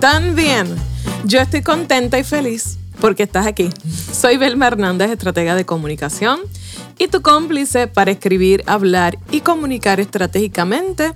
[0.00, 0.74] Tan bien.
[1.24, 3.70] Yo estoy contenta y feliz porque estás aquí.
[4.12, 6.40] Soy Belma Hernández, estratega de comunicación
[6.98, 11.12] y tu cómplice para escribir, hablar y comunicar estratégicamente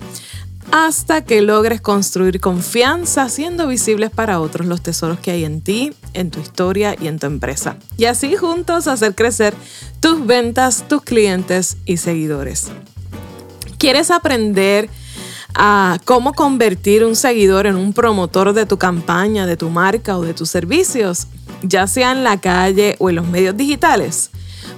[0.73, 5.93] hasta que logres construir confianza haciendo visibles para otros los tesoros que hay en ti,
[6.15, 7.77] en tu historia y en tu empresa.
[7.99, 9.55] Y así juntos hacer crecer
[10.01, 12.69] tus ventas, tus clientes y seguidores.
[13.79, 14.89] ¿Quieres aprender
[15.55, 20.23] a cómo convertir un seguidor en un promotor de tu campaña, de tu marca o
[20.23, 21.27] de tus servicios,
[21.63, 24.31] ya sea en la calle o en los medios digitales?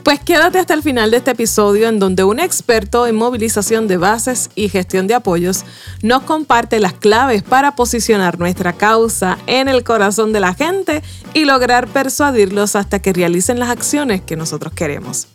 [0.03, 3.99] Pues quédate hasta el final de este episodio en donde un experto en movilización de
[3.99, 5.65] bases y gestión de apoyos
[6.03, 11.03] nos comparte las claves para posicionar nuestra causa en el corazón de la gente
[11.35, 15.29] y lograr persuadirlos hasta que realicen las acciones que nosotros queremos.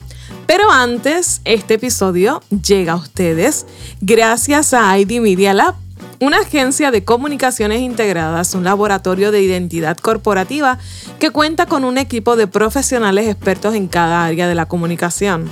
[0.48, 3.66] Pero antes, este episodio llega a ustedes
[4.02, 5.76] gracias a ID Media Lab
[6.20, 10.80] una agencia de comunicaciones integradas, un laboratorio de identidad corporativa
[11.20, 15.50] que cuenta con un equipo de profesionales expertos en cada área de la comunicación.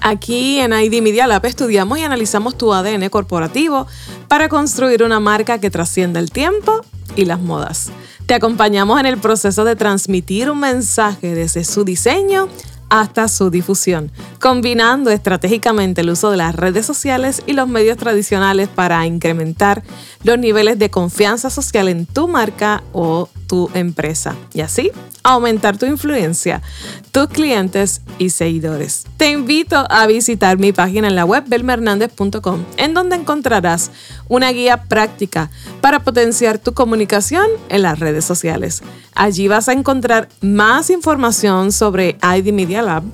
[0.00, 3.86] Aquí en ID Media Lab estudiamos y analizamos tu ADN corporativo
[4.28, 6.82] para construir una marca que trascienda el tiempo
[7.16, 7.90] y las modas.
[8.26, 12.48] Te acompañamos en el proceso de transmitir un mensaje desde su diseño
[12.88, 18.68] hasta su difusión, combinando estratégicamente el uso de las redes sociales y los medios tradicionales
[18.68, 19.82] para incrementar
[20.22, 24.90] los niveles de confianza social en tu marca o tu empresa y así
[25.22, 26.62] aumentar tu influencia,
[27.10, 29.06] tus clientes y seguidores.
[29.16, 33.90] Te invito a visitar mi página en la web belmernandez.com en donde encontrarás
[34.28, 35.50] una guía práctica
[35.80, 38.82] para potenciar tu comunicación en las redes sociales.
[39.14, 43.04] Allí vas a encontrar más información sobre ID Media Lab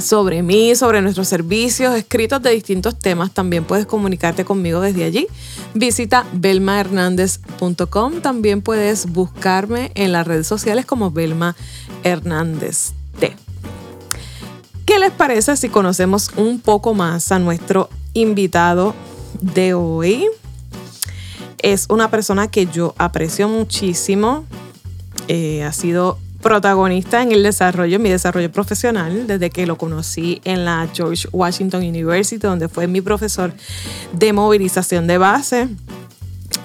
[0.00, 3.32] sobre mí, sobre nuestros servicios, escritos de distintos temas.
[3.32, 5.26] También puedes comunicarte conmigo desde allí.
[5.74, 8.20] Visita belmahernandez.com.
[8.20, 11.56] También puedes buscarme en las redes sociales como Belma
[12.04, 13.34] Hernández T.
[14.84, 18.94] ¿Qué les parece si conocemos un poco más a nuestro invitado
[19.40, 20.26] de hoy?
[21.58, 24.44] Es una persona que yo aprecio muchísimo.
[25.28, 30.64] Eh, ha sido protagonista en el desarrollo, mi desarrollo profesional, desde que lo conocí en
[30.64, 33.52] la George Washington University, donde fue mi profesor
[34.12, 35.68] de movilización de base.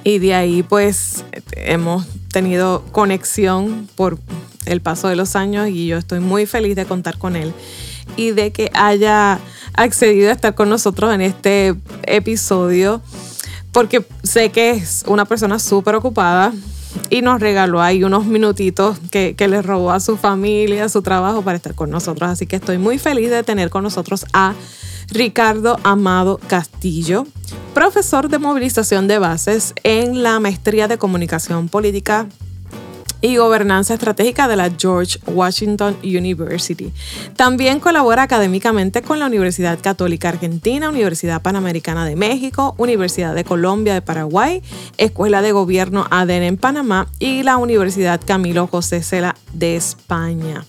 [0.03, 1.23] Y de ahí pues
[1.55, 4.17] hemos tenido conexión por
[4.65, 7.53] el paso de los años y yo estoy muy feliz de contar con él
[8.15, 9.39] y de que haya
[9.73, 13.01] accedido a estar con nosotros en este episodio
[13.71, 16.53] porque sé que es una persona súper ocupada,
[17.09, 21.01] y nos regaló ahí unos minutitos que, que le robó a su familia, a su
[21.01, 22.29] trabajo para estar con nosotros.
[22.29, 24.53] Así que estoy muy feliz de tener con nosotros a
[25.09, 27.25] Ricardo Amado Castillo,
[27.73, 32.27] profesor de movilización de bases en la maestría de comunicación política
[33.21, 36.91] y Gobernanza Estratégica de la George Washington University.
[37.35, 43.93] También colabora académicamente con la Universidad Católica Argentina, Universidad Panamericana de México, Universidad de Colombia
[43.93, 44.61] de Paraguay,
[44.97, 50.65] Escuela de Gobierno ADN en Panamá y la Universidad Camilo José Cela de España.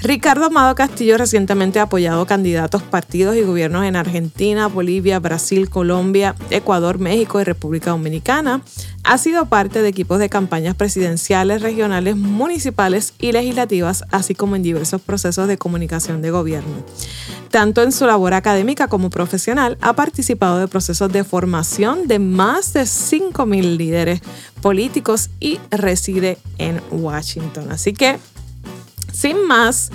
[0.00, 6.36] Ricardo Amado Castillo recientemente ha apoyado candidatos, partidos y gobiernos en Argentina, Bolivia, Brasil, Colombia,
[6.50, 8.62] Ecuador, México y República Dominicana.
[9.02, 14.62] Ha sido parte de equipos de campañas presidenciales, regionales, municipales y legislativas, así como en
[14.62, 16.84] diversos procesos de comunicación de gobierno.
[17.50, 22.72] Tanto en su labor académica como profesional, ha participado de procesos de formación de más
[22.72, 24.20] de 5.000 líderes
[24.60, 27.72] políticos y reside en Washington.
[27.72, 28.18] Así que
[29.18, 29.90] sin más,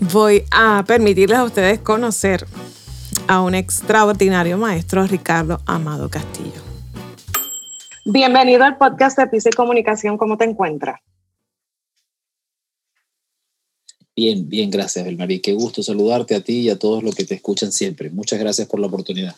[0.00, 2.46] voy a permitirles a ustedes conocer
[3.28, 6.62] a un extraordinario maestro, Ricardo Amado Castillo.
[8.06, 10.16] Bienvenido al podcast de Pisa y Comunicación.
[10.16, 10.98] ¿Cómo te encuentras?
[14.16, 15.40] Bien, bien, gracias, Belmarí.
[15.40, 18.08] Qué gusto saludarte a ti y a todos los que te escuchan siempre.
[18.08, 19.34] Muchas gracias por la oportunidad.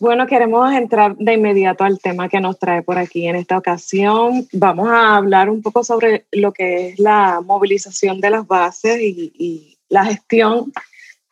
[0.00, 4.46] Bueno, queremos entrar de inmediato al tema que nos trae por aquí en esta ocasión.
[4.52, 9.76] Vamos a hablar un poco sobre lo que es la movilización de las bases y,
[9.88, 10.70] la gestión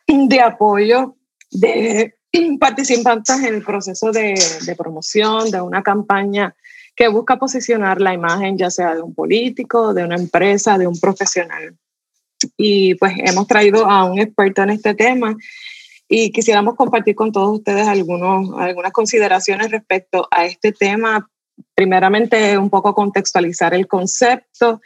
[0.07, 1.15] de apoyo
[1.51, 2.15] de
[2.59, 4.35] participantes en el proceso de,
[4.75, 6.53] promoción de una campaña
[6.95, 10.99] que busca posicionar la imagen ya sea de un político, de una empresa, de un
[10.99, 11.77] profesional.
[12.57, 15.37] Y pues hemos traído a un experto en este tema
[16.09, 21.29] y quisiéramos compartir con todos ustedes algunos, algunas consideraciones respecto a este tema.
[21.75, 24.81] Primeramente, un poco contextualizar el concepto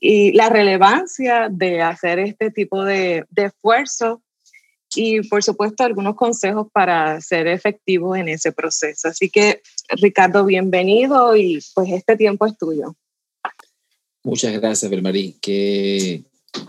[0.00, 4.22] y la relevancia de hacer este tipo de, de esfuerzo
[4.94, 9.08] y por supuesto algunos consejos para ser efectivos en ese proceso.
[9.08, 12.94] Así que Ricardo, bienvenido y pues este tiempo es tuyo.
[14.22, 15.38] Muchas gracias, Belmarí.
[15.40, 16.22] Qué,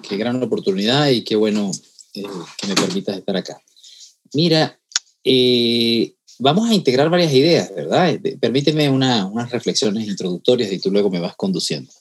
[0.07, 1.69] qué gran oportunidad y qué bueno
[2.16, 2.24] eh,
[2.57, 3.62] que me permitas estar acá.
[4.33, 4.80] Mira,
[5.24, 8.19] eh, vamos a integrar varias ideas, ¿verdad?
[8.39, 11.91] Permíteme unas reflexiones introductorias y tú luego me vas conduciendo.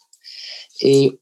[0.80, 1.18] Eh,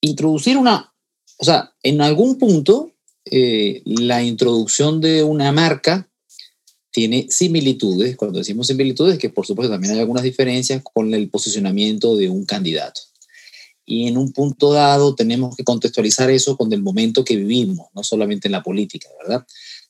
[0.00, 0.92] introducir una,
[1.38, 2.92] o sea, en algún punto,
[3.30, 6.08] la introducción de una marca
[6.90, 12.16] tiene similitudes, cuando decimos similitudes, que por supuesto también hay algunas diferencias con el posicionamiento
[12.16, 13.02] de un candidato
[13.88, 18.04] y en un punto dado tenemos que contextualizar eso con el momento que vivimos, no
[18.04, 19.46] solamente en la política, ¿verdad?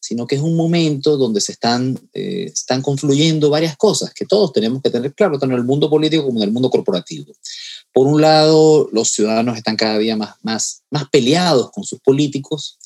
[0.09, 4.55] Sino que es un momento donde se están, eh, están confluyendo varias cosas que todos
[4.55, 7.35] tenemos que tener claro, tanto en el mundo político como en el mundo corporativo.
[7.93, 12.79] Por un lado, los ciudadanos están cada día más, más, más peleados con sus políticos.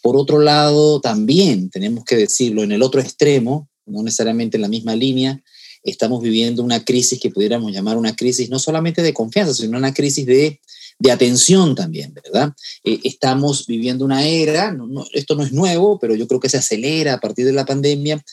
[0.00, 4.68] Por otro lado, también tenemos que decirlo en el otro extremo, no necesariamente en la
[4.68, 5.42] misma línea,
[5.82, 9.92] estamos viviendo una crisis que pudiéramos llamar una crisis no solamente de confianza, sino una
[9.92, 10.58] crisis de,
[11.02, 12.52] de atención también, ¿verdad?
[12.84, 14.72] Eh, estamos viviendo una era,
[15.12, 18.24] esto no es nuevo, pero yo creo que se acelera a partir de la pandemia,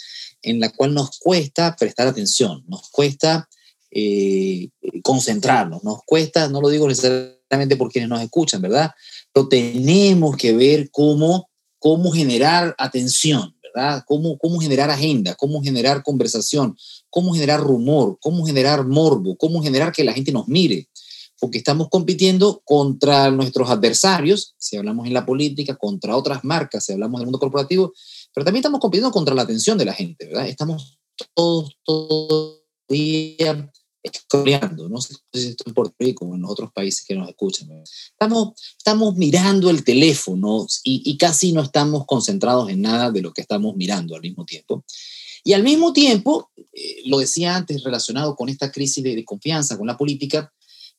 [0.43, 3.49] en la cual nos cuesta prestar atención, nos cuesta
[3.89, 4.69] eh,
[5.01, 8.91] concentrarnos, nos cuesta, no lo digo necesariamente por quienes nos escuchan, ¿verdad?
[9.33, 11.49] Pero tenemos que ver cómo,
[11.79, 14.03] cómo generar atención, ¿verdad?
[14.05, 16.77] Cómo, cómo generar agenda, cómo generar conversación,
[17.09, 20.87] cómo generar rumor, cómo generar morbo, cómo generar que la gente nos mire,
[21.39, 26.93] porque estamos compitiendo contra nuestros adversarios, si hablamos en la política, contra otras marcas, si
[26.93, 27.93] hablamos del mundo corporativo,
[28.33, 30.47] pero también estamos compitiendo contra la atención de la gente, ¿verdad?
[30.47, 30.99] Estamos
[31.33, 33.71] todos, todos día
[34.01, 37.69] escoreando, no sé si esto en Puerto Rico o en otros países que nos escuchan.
[37.83, 43.33] Estamos, estamos mirando el teléfono y, y, casi no estamos concentrados en nada de lo
[43.33, 44.83] que estamos mirando al mismo tiempo.
[45.43, 49.87] Y al mismo tiempo, eh, lo decía antes, relacionado con esta crisis de, confianza con
[49.87, 50.51] la política,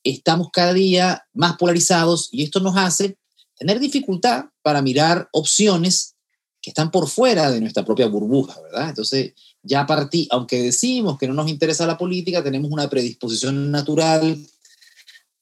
[0.03, 3.17] estamos cada día más polarizados y esto nos hace
[3.57, 6.15] tener dificultad para mirar opciones
[6.61, 8.89] que están por fuera de nuestra propia burbuja, ¿verdad?
[8.89, 9.33] Entonces,
[9.63, 14.37] ya partí, aunque decimos que no nos interesa la política, tenemos una predisposición natural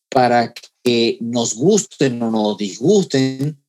[0.10, 0.54] para
[0.84, 3.62] que nos gusten o nos disgusten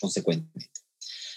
[0.00, 0.70] consecuentemente.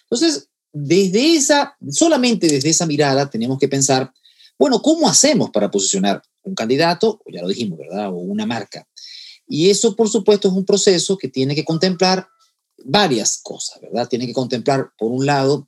[0.03, 4.11] Entonces, desde esa, solamente desde esa mirada tenemos que pensar,
[4.61, 8.09] bueno, ¿cómo hacemos para posicionar un candidato, ya lo dijimos, ¿verdad?
[8.09, 8.87] O una marca.
[9.47, 12.27] Y eso, por supuesto, es un proceso que tiene que contemplar
[12.85, 14.07] varias cosas, ¿verdad?
[14.07, 15.67] Tiene que contemplar, por un lado,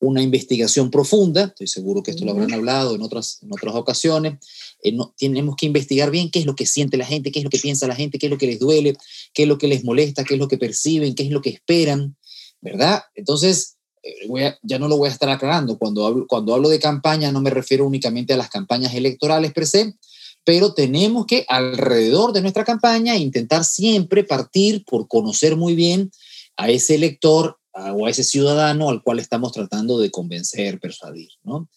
[0.00, 4.44] una investigación profunda, estoy seguro que esto lo habrán hablado en otras, en otras ocasiones,
[4.82, 7.44] eh, no, tenemos que investigar bien qué es lo que siente la gente, qué es
[7.44, 8.96] lo que piensa la gente, qué es lo que les duele,
[9.32, 11.50] qué es lo que les molesta, qué es lo que perciben, qué es lo que
[11.50, 12.16] esperan,
[12.60, 13.04] ¿verdad?
[13.14, 13.73] Entonces,
[14.04, 15.78] eh, ya no lo voy a estar aclarando.
[15.78, 19.66] Cuando hablo, cuando hablo de campaña no me refiero únicamente a las campañas electorales per
[19.66, 19.94] se,
[20.44, 26.10] pero tenemos que alrededor de nuestra campaña intentar siempre partir por conocer muy bien
[26.56, 31.68] a ese elector o a ese ciudadano al cual estamos tratando de convencer, persuadir, ¿no?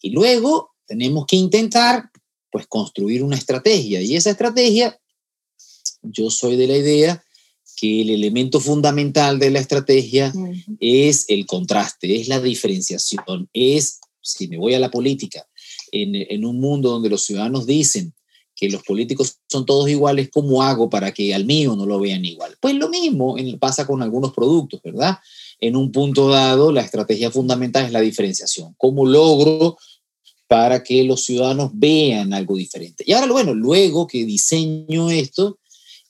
[0.00, 2.10] Y luego tenemos que intentar,
[2.50, 4.00] pues, construir una estrategia.
[4.00, 4.98] Y esa estrategia,
[6.02, 7.24] yo soy de la idea
[7.74, 10.32] que el elemento fundamental de la estrategia
[10.80, 15.46] es el contraste, es la diferenciación, es, si me voy a la política,
[15.92, 18.14] en, en, un mundo donde los ciudadanos dicen
[18.54, 22.24] que los políticos son todos iguales, ¿cómo hago para que al mío no lo vean
[22.24, 22.56] igual?
[22.60, 25.18] Pues lo mismo pasa con algunos productos, ¿verdad?
[25.60, 28.74] En un punto dado, la estrategia fundamental es la diferenciación.
[28.78, 29.76] ¿Cómo logro
[30.46, 33.04] para que los ciudadanos vean algo diferente?
[33.06, 35.58] Y ahora, bueno, luego que diseño esto,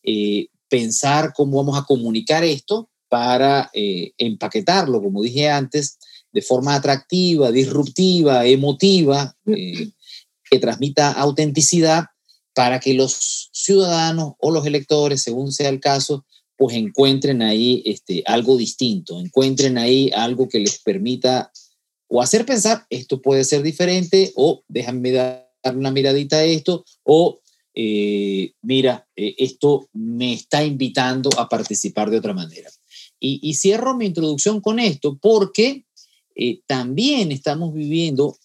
[0.02, 5.98] eh, pensar cómo vamos a comunicar esto para eh, empaquetarlo, como dije antes,
[6.32, 9.90] de forma atractiva, disruptiva, emotiva, eh,
[10.50, 12.06] que transmita autenticidad
[12.54, 16.26] para que los ciudadanos o los electores, según sea el caso,
[16.56, 21.52] pues encuentren ahí este, algo distinto, encuentren ahí algo que les permita
[22.08, 27.38] o hacer pensar, esto puede ser diferente, o déjame dar una miradita a esto, o
[27.74, 32.70] eh, mira, eh, esto me está invitando a participar de otra manera.
[33.26, 35.86] Y, cierro mi introducción con esto porque
[36.36, 38.36] eh, también estamos viviendo,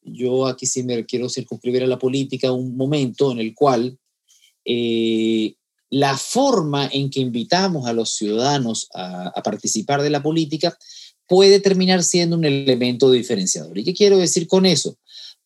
[0.00, 3.98] yo aquí sí me quiero circunscribir a la política, un momento en el cual
[5.90, 10.78] la forma en que invitamos a los ciudadanos a, a participar de la política
[11.28, 13.76] puede terminar siendo un elemento diferenciador.
[13.76, 14.96] ¿Y qué quiero decir con eso?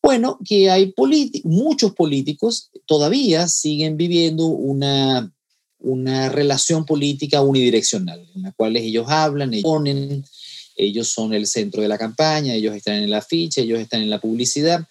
[0.03, 0.93] Bueno, que hay
[1.43, 5.31] muchos políticos todavía siguen viviendo una,
[5.79, 10.25] una relación política unidireccional, en la cual ellos hablan, ellos ponen,
[10.75, 14.09] ellos son el centro de la campaña, ellos están en la ficha, ellos están en
[14.09, 14.87] la publicidad.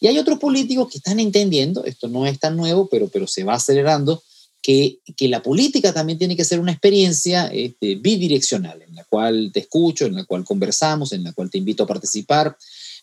[0.00, 3.44] Y hay otros políticos que están entendiendo, esto no es tan nuevo, pero, pero se
[3.44, 4.22] va acelerando,
[4.62, 9.50] que, que la política también tiene que ser una experiencia este, bidireccional, en la cual
[9.52, 12.56] te escucho, en la cual conversamos, en la cual te invito a participar,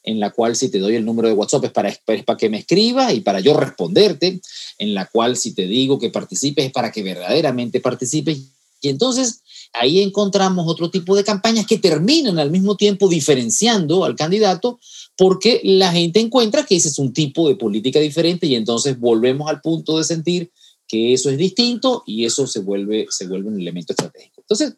[0.03, 3.13] en la cual si te doy el número de WhatsApp es para, que me escribas
[3.13, 4.39] y para yo responderte,
[4.77, 8.39] en la cual si te digo que participes es para que verdaderamente participes.
[8.81, 9.41] Y entonces
[9.73, 14.79] ahí encontramos otro tipo de campañas que terminan al mismo tiempo diferenciando al candidato
[15.17, 19.49] porque la gente encuentra que ese es un tipo de política diferente y entonces volvemos
[19.49, 20.51] al punto de sentir
[20.87, 24.41] que eso es distinto y eso se vuelve, se vuelve un elemento estratégico.
[24.41, 24.73] Entonces,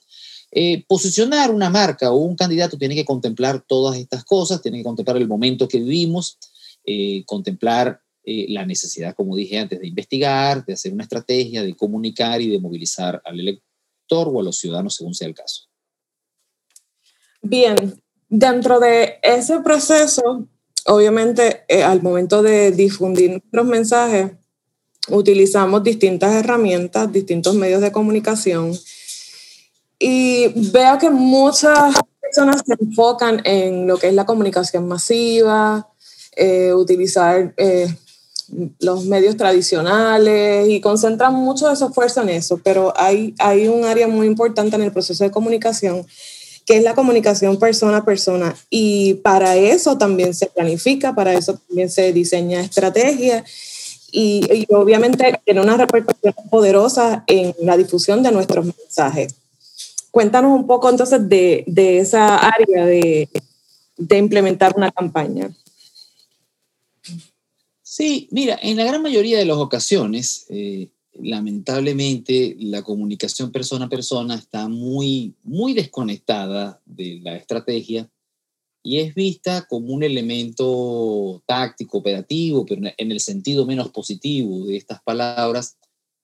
[0.53, 4.83] eh, posicionar una marca o un candidato tiene que contemplar todas estas cosas, tiene que
[4.83, 6.37] contemplar el momento que vivimos,
[6.85, 11.73] eh, contemplar eh, la necesidad, como dije antes, de investigar, de hacer una estrategia, de
[11.75, 15.69] comunicar y de movilizar al elector o a los ciudadanos según sea el caso.
[17.41, 20.47] Bien, dentro de ese proceso,
[20.85, 24.33] obviamente al momento de difundir los mensajes,
[25.07, 28.73] utilizamos distintas herramientas, distintos medios de comunicación
[30.01, 35.87] y veo que muchas personas se enfocan en lo que es la comunicación masiva,
[36.35, 37.87] eh, utilizar eh,
[38.79, 43.85] los medios tradicionales y concentran mucho de su esfuerzo en eso, pero hay, hay un
[43.85, 46.05] área muy importante en el proceso de comunicación
[46.65, 48.55] que es la comunicación persona a persona.
[48.69, 53.43] Y para eso también se planifica, para eso también se diseña estrategia
[54.11, 59.35] y, obviamente tiene una repercusión poderosa en la difusión de nuestros mensajes.
[60.11, 63.29] Cuéntanos un poco entonces de, de esa área de,
[63.97, 65.55] de implementar una campaña.
[67.81, 73.89] Sí, mira, en la gran mayoría de las ocasiones, eh, lamentablemente, la comunicación persona a
[73.89, 78.09] persona está muy, muy desconectada de la estrategia
[78.83, 84.77] y es vista como un elemento táctico, operativo, pero en el sentido menos positivo de
[84.77, 85.77] estas palabras,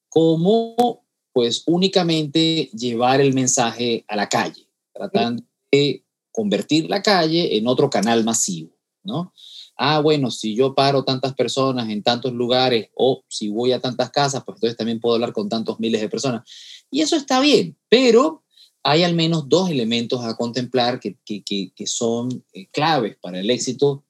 [0.10, 1.03] como
[1.38, 7.91] pues únicamente llevar el mensaje a la calle, tratando de convertir la calle en otro
[7.91, 8.72] canal masivo,
[9.03, 9.32] ¿no?
[9.77, 14.10] Ah, bueno, si yo paro tantas personas en tantos lugares o si voy a tantas
[14.10, 16.41] casas, pues entonces también puedo hablar con tantos miles de personas.
[16.89, 18.44] Y eso está bien, pero
[18.82, 21.20] hay al menos dos elementos a contemplar que,
[21.86, 24.06] son eh, claves para el éxito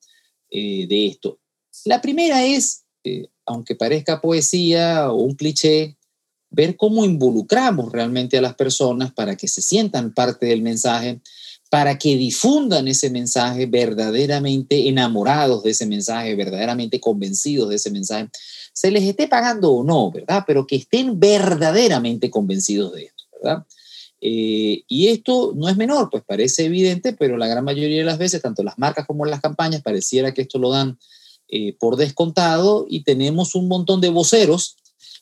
[0.50, 1.41] eh, de esto.
[1.84, 5.98] La primera es, eh, aunque parezca poesía o un cliché,
[6.49, 11.19] ver cómo involucramos realmente a las personas para que se sientan parte del mensaje,
[11.69, 18.29] para que difundan ese mensaje verdaderamente enamorados de ese mensaje, verdaderamente convencidos de ese mensaje,
[18.71, 20.43] se les esté pagando o no, ¿verdad?
[20.47, 23.65] Pero que estén verdaderamente convencidos de esto, ¿verdad?
[24.21, 28.17] Eh, y esto no es menor, pues parece evidente, pero la gran mayoría de las
[28.17, 30.97] veces, tanto las marcas como las campañas, pareciera que esto lo dan
[31.49, 34.77] eh, por descontado y tenemos un montón de voceros,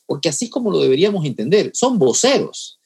[0.06, 2.78] porque así es como lo deberíamos entender, son voceros.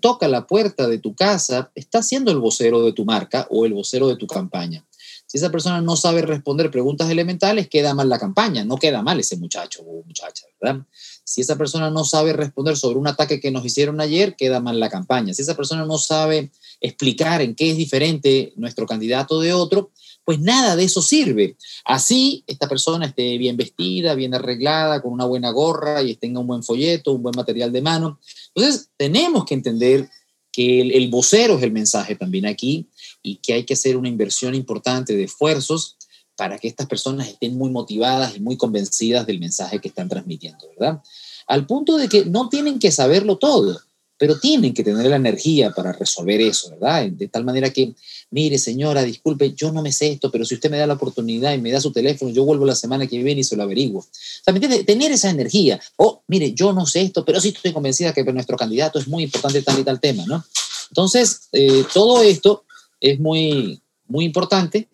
[0.00, 3.74] Toca la puerta de tu casa, está siendo el vocero de tu marca o el
[3.74, 4.86] vocero de tu campaña.
[5.26, 9.18] Si esa persona no sabe responder preguntas elementales, queda mal la campaña, no queda mal
[9.18, 10.84] ese muchacho o muchacha, ¿verdad?
[11.24, 14.78] Si esa persona no sabe responder sobre un ataque que nos hicieron ayer, queda mal
[14.78, 15.32] la campaña.
[15.32, 16.52] Si esa persona no sabe
[16.82, 19.90] explicar en qué es diferente nuestro candidato de otro,
[20.24, 21.56] pues nada de eso sirve.
[21.84, 26.46] Así, esta persona esté bien vestida, bien arreglada, con una buena gorra y tenga un
[26.46, 28.20] buen folleto, un buen material de mano.
[28.54, 30.08] Entonces, tenemos que entender
[30.52, 32.88] que el, el vocero es el mensaje también aquí
[33.22, 35.96] y que hay que hacer una inversión importante de esfuerzos
[36.36, 40.68] para que estas personas estén muy motivadas y muy convencidas del mensaje que están transmitiendo,
[40.78, 41.02] ¿verdad?
[41.46, 43.80] Al punto de que no tienen que saberlo todo,
[44.22, 47.10] pero tienen que tener la energía para resolver eso, ¿verdad?
[47.10, 47.92] De tal manera que,
[48.30, 51.52] mire señora, disculpe, yo no me sé esto, pero si usted me da la oportunidad
[51.52, 53.98] y me da su teléfono, yo vuelvo la semana que viene y se lo averiguo.
[53.98, 55.80] O sea, Tener esa energía.
[55.96, 59.24] O, mire, yo no sé esto, pero sí estoy convencida que nuestro candidato es muy
[59.24, 60.44] importante tal y tal tema, ¿no?
[60.90, 62.62] Entonces, eh, todo esto
[63.00, 64.86] es muy, muy importante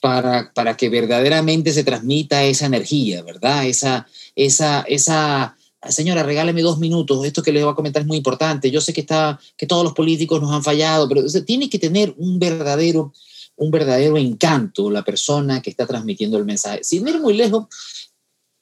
[0.00, 3.66] para, para que verdaderamente se transmita esa energía, ¿verdad?
[3.66, 5.55] Esa, esa, esa,
[5.90, 8.92] señora, regáleme dos minutos, esto que les voy a comentar es muy importante, yo sé
[8.92, 13.12] que, está, que todos los políticos nos han fallado, pero tiene que tener un verdadero,
[13.56, 16.84] un verdadero encanto la persona que está transmitiendo el mensaje.
[16.84, 17.66] Sin ir muy lejos,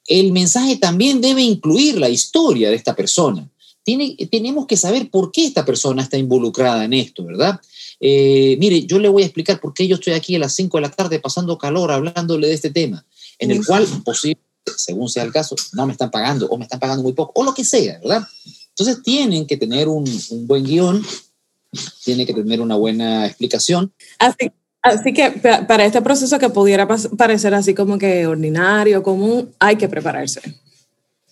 [0.07, 3.49] el mensaje también debe incluir la historia de esta persona.
[3.83, 7.59] Tiene, tenemos que saber por qué esta persona está involucrada en esto, ¿verdad?
[7.99, 10.77] Eh, mire, yo le voy a explicar por qué yo estoy aquí a las 5
[10.77, 13.05] de la tarde pasando calor hablándole de este tema,
[13.39, 14.41] en el cual, posible,
[14.77, 17.43] según sea el caso, no me están pagando o me están pagando muy poco, o
[17.43, 18.27] lo que sea, ¿verdad?
[18.69, 21.05] Entonces tienen que tener un, un buen guion,
[22.03, 23.93] tienen que tener una buena explicación.
[24.19, 25.31] Así, así que
[25.67, 30.41] para este proceso que pudiera parecer así como que ordinario, común, hay que prepararse.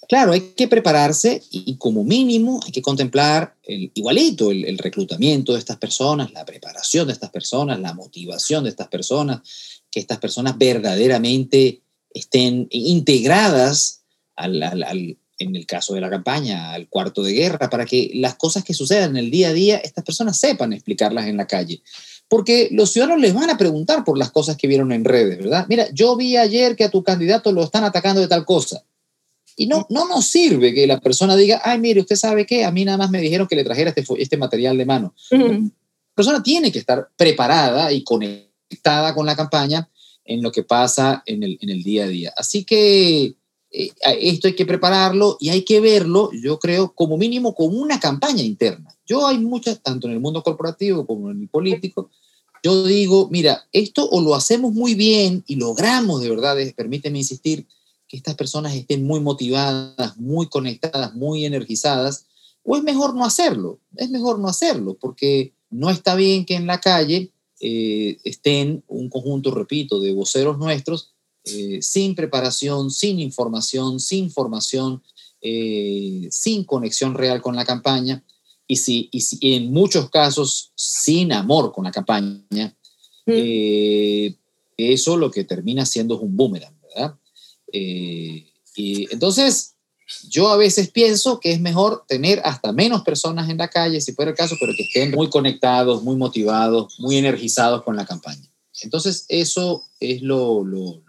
[0.08, 5.54] Claro, hay que prepararse y, como mínimo hay que contemplar el, igualito el, el, reclutamiento
[5.54, 9.42] de estas personas, la preparación de estas personas, la motivación de estas personas,
[9.90, 11.83] que estas personas verdaderamente
[12.14, 14.02] estén integradas
[14.36, 18.36] al, al, en el caso de la campaña, al cuarto de guerra, para que las
[18.36, 21.82] cosas que sucedan en el día a día, estas personas sepan explicarlas en la calle.
[22.28, 25.66] Porque los ciudadanos les van a preguntar por las cosas que vieron en redes, ¿verdad?
[25.70, 28.84] Mira, yo vi ayer que a tu candidato lo están atacando de tal cosa.
[29.56, 32.72] Y no, no nos sirve que la persona diga, ay, mire, usted sabe qué, a
[32.72, 35.14] mí nada más me dijeron que le trajera este, este material de mano.
[35.30, 39.90] La persona tiene que estar preparada y conectada con la campaña
[40.26, 42.34] en lo que pasa en el, día a día.
[42.36, 43.36] Así que
[43.72, 48.00] eh, esto hay que prepararlo y hay que verlo, yo creo, como mínimo como una
[48.00, 48.96] campaña interna.
[49.06, 52.10] Yo hay muchas, tanto en el mundo corporativo como en el político,
[52.64, 57.68] yo digo, mira, esto o lo hacemos muy bien y logramos de verdad, permíteme insistir,
[58.08, 62.28] que estas personas estén muy motivadas, muy conectadas, muy energizadas,
[62.64, 66.68] o es mejor no hacerlo, es mejor no hacerlo, porque no está bien que en
[66.68, 67.32] la calle
[67.66, 71.14] eh, estén un conjunto, repito, de voceros nuestros
[71.46, 75.02] eh, sin preparación, sin información, sin formación,
[75.42, 78.22] eh, sin conexión real con la campaña
[78.68, 82.78] y, si, y, en muchos casos sin amor con la campaña,
[83.26, 84.36] eh,
[84.76, 87.18] eso lo que termina siendo es un boomerang, ¿verdad?
[88.76, 89.73] y entonces,
[90.30, 94.14] yo a veces pienso que es mejor tener hasta menos personas en la calle, si
[94.14, 98.48] fuera el caso, pero que estén muy conectados, muy motivados, muy energizados con la campaña.
[98.82, 101.02] Entonces, eso es lo, lo,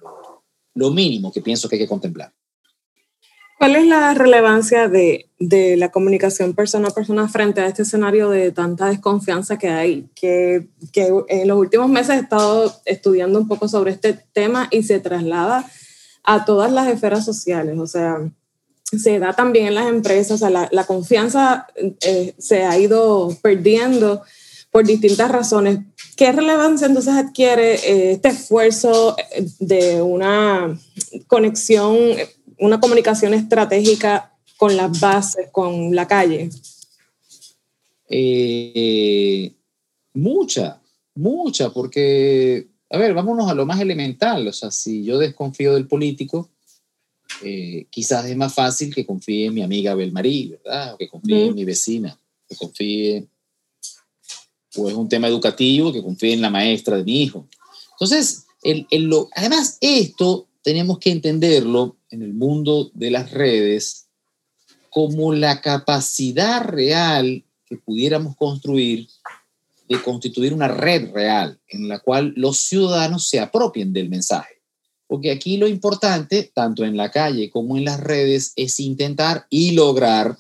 [0.75, 2.33] lo mínimo que pienso que hay que contemplar.
[3.59, 8.29] ¿Cuál es la relevancia de, de, la comunicación persona a persona frente a este escenario
[8.29, 10.09] de tanta desconfianza que hay?
[10.14, 14.83] Que, que, en los últimos meses he estado estudiando un poco sobre este tema y
[14.83, 15.71] se traslada
[16.25, 17.79] a todas las esferas sociales.
[17.79, 18.18] O sea,
[18.98, 21.66] se da también en las empresas, o sea, la, confianza
[22.00, 24.22] eh, se ha ido perdiendo
[24.74, 25.78] por distintas razones.
[26.16, 30.76] ¿Qué relevancia entonces adquiere eh, este esfuerzo eh, de una
[31.28, 31.96] conexión,
[32.59, 36.50] una comunicación estratégica con las bases, con la calle?
[38.09, 39.52] Eh,
[40.12, 40.80] mucha,
[41.14, 44.46] mucha, porque, a ver, vámonos a lo más elemental.
[44.48, 46.50] O sea, si yo desconfío del político,
[47.90, 50.94] quizás es más fácil que confíe en mi amiga Belmarí, ¿verdad?
[50.94, 52.18] O que confíe en mi vecina,
[52.49, 53.27] que confíe
[54.77, 57.49] o es un tema educativo que confíe en la maestra de mi hijo.
[57.92, 64.07] Entonces, el, el, lo, además, esto tenemos que entenderlo en el mundo de las redes
[64.90, 69.09] como la capacidad real que pudiéramos construir
[69.88, 74.54] de constituir una red real en la cual los ciudadanos se apropien del mensaje.
[75.14, 79.70] Porque aquí lo importante, tanto en la calle como en las redes, es intentar y
[79.70, 80.37] lograr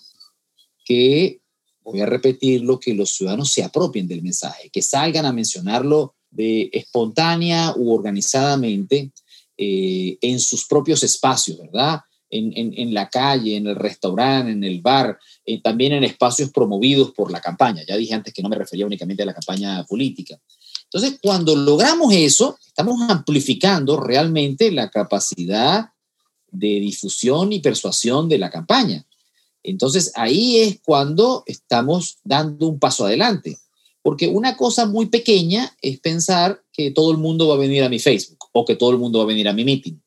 [0.84, 1.38] que
[1.84, 6.70] voy a repetirlo, que los ciudadanos se apropien del mensaje, que salgan a mencionarlo de
[6.72, 9.12] espontánea u organizadamente
[9.56, 12.00] eh, en sus propios espacios, ¿verdad?
[12.28, 17.30] En, la calle, en el restaurante, en el bar, eh, también en espacios promovidos por
[17.30, 17.84] la campaña.
[17.86, 20.36] Ya dije antes que no me refería únicamente a la campaña política.
[20.94, 25.90] Entonces, cuando logramos eso, estamos amplificando realmente la capacidad
[26.52, 29.04] de difusión y persuasión de la campaña.
[29.64, 33.58] Entonces ahí es cuando estamos dando un paso adelante,
[34.02, 37.88] porque una cosa muy pequeña es pensar que todo el mundo va a venir a
[37.88, 39.98] mi Facebook o que todo el mundo va a venir a mi meeting.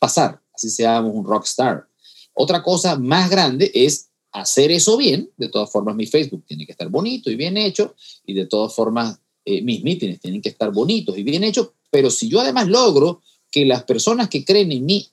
[0.00, 1.86] Pasar, así seamos un rockstar.
[2.34, 5.30] Otra cosa más grande es hacer eso bien.
[5.36, 7.94] De todas formas, mi Facebook tiene que estar bonito y bien hecho,
[8.26, 12.08] y de todas formas, eh, mis meetings tienen que estar bonitos y bien hechos, pero
[12.08, 15.08] si yo además logro que las personas que creen en mí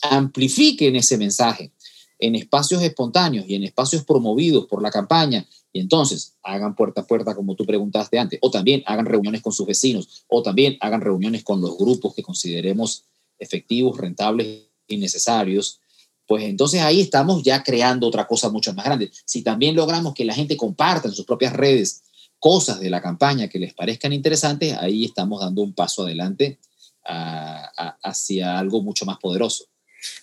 [0.00, 1.72] amplifiquen ese mensaje,
[2.18, 7.06] en espacios espontáneos y en espacios promovidos por la campaña, y entonces hagan puerta a
[7.06, 11.00] puerta como tú preguntaste antes, o también hagan reuniones con sus vecinos, o también hagan
[11.02, 13.04] reuniones con los grupos que consideremos
[13.38, 15.80] efectivos, rentables y necesarios,
[16.26, 19.10] pues entonces ahí estamos ya creando otra cosa mucho más grande.
[19.24, 22.01] Si también logramos que la gente comparta en sus propias redes
[22.42, 26.58] cosas de la campaña que les parezcan interesantes, ahí estamos dando un paso adelante
[27.04, 29.66] hacia algo mucho más poderoso.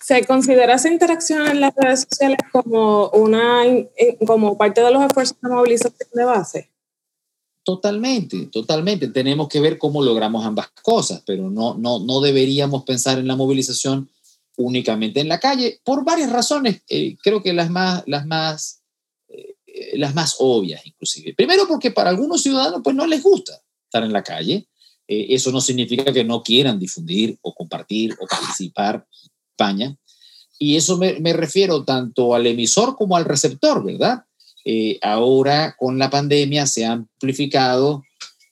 [0.02, 3.62] ¿Se considera esa interacción en las redes sociales como, una,
[4.28, 6.70] como parte de los esfuerzos de movilización de base?
[7.64, 9.08] Totalmente, totalmente.
[9.08, 13.38] Tenemos que ver cómo logramos ambas cosas, pero no, no, no deberíamos pensar en la
[13.38, 14.10] movilización
[14.58, 16.82] únicamente en la calle por varias razones.
[16.90, 18.79] Eh, creo que las más, las más eh,
[19.94, 21.34] las más obvias inclusive.
[21.34, 24.68] Primero porque para algunos ciudadanos pues no les gusta estar en la calle.
[25.08, 29.06] Eh, eso no significa que no quieran difundir o compartir o participar
[29.52, 29.96] España.
[30.58, 34.24] Y eso me, me refiero tanto al emisor como al receptor, ¿verdad?
[34.66, 38.04] Eh, ahora con la pandemia se ha amplificado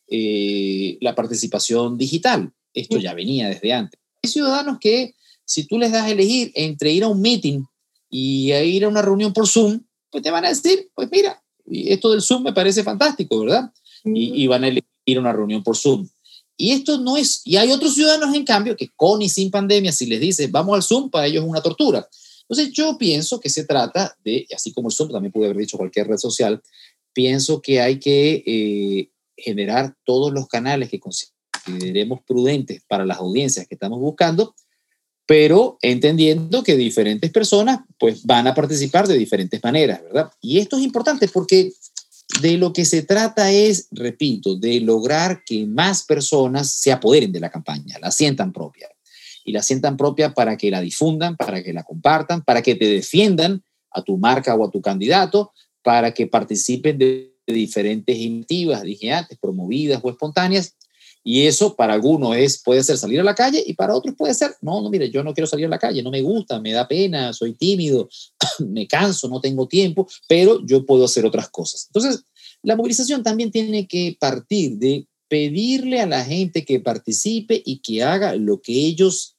[0.10, 2.54] la participación digital.
[2.74, 4.00] Esto ya venía desde antes.
[4.24, 7.63] Hay ciudadanos que si tú les das a elegir entre ir a un meeting
[8.10, 12.12] y ir a una reunión por Zoom, pues te van a decir, pues mira, esto
[12.12, 13.72] del Zoom me parece fantástico, ¿verdad?
[14.04, 16.08] y, van a ir a una reunión por Zoom.
[16.56, 19.91] Y esto no es, y hay otros ciudadanos en cambio que con y sin pandemia,
[19.91, 22.08] si les dices vamos al Zoom, para ellos es una tortura.
[22.50, 25.78] Entonces yo pienso que se trata de, así como el Zoom, también puede haber dicho
[25.78, 26.62] cualquier red social,
[27.13, 33.67] pienso que hay que eh, generar todos los canales que consideremos prudentes para las audiencias
[33.67, 34.56] que estamos buscando,
[35.28, 40.32] pero entendiendo que diferentes personas pues van a participar de diferentes maneras, ¿verdad?
[40.42, 41.74] Y esto es importante porque
[42.42, 47.42] de lo que se trata es, repito, de lograr que más personas se apoderen de
[47.42, 48.90] la campaña, la sientan propia.
[49.44, 52.86] Y la sientan propia para que la difundan, para que la compartan, para que te
[52.86, 59.12] defiendan a tu marca o a tu candidato, para que participen de diferentes iniciativas, dije
[59.12, 60.76] antes, promovidas o espontáneas,
[61.23, 64.34] y eso para algunos es, puede ser salir a la calle y para otros puede
[64.34, 66.71] ser, no, no, mire, yo no quiero salir a la calle, no me gusta, me
[66.71, 68.10] da pena, soy tímido,
[68.60, 71.88] me canso, no tengo tiempo, pero yo puedo hacer otras cosas.
[71.89, 72.23] Entonces,
[72.63, 78.03] la movilización también tiene que partir de pedirle a la gente que participe y que
[78.03, 79.36] haga lo que ellos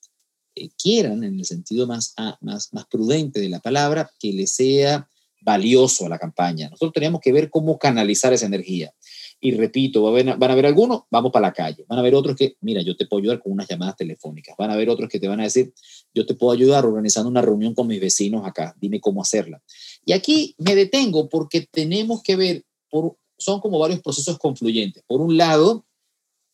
[0.55, 4.47] eh, quieran, en el sentido más, ah, más, más prudente de la palabra, que le
[4.47, 5.09] sea
[5.41, 6.69] valioso a la campaña.
[6.69, 8.93] Nosotros tenemos que ver cómo canalizar esa energía.
[9.41, 11.85] Y repito, van a, ver algunos, vamos para la calle.
[11.89, 14.57] Van a ver otros que, mira, yo te puedo ayudar con unas llamadas telefónicas.
[14.59, 15.73] Van a ver otros que te van a decir,
[16.13, 18.75] yo te puedo ayudar organizando una reunión con mis vecinos acá.
[18.81, 19.63] Dime cómo hacerla.
[20.05, 25.05] Y aquí me detengo porque tenemos que ver, por, son como varios procesos confluyentes.
[25.07, 25.87] Por un lado,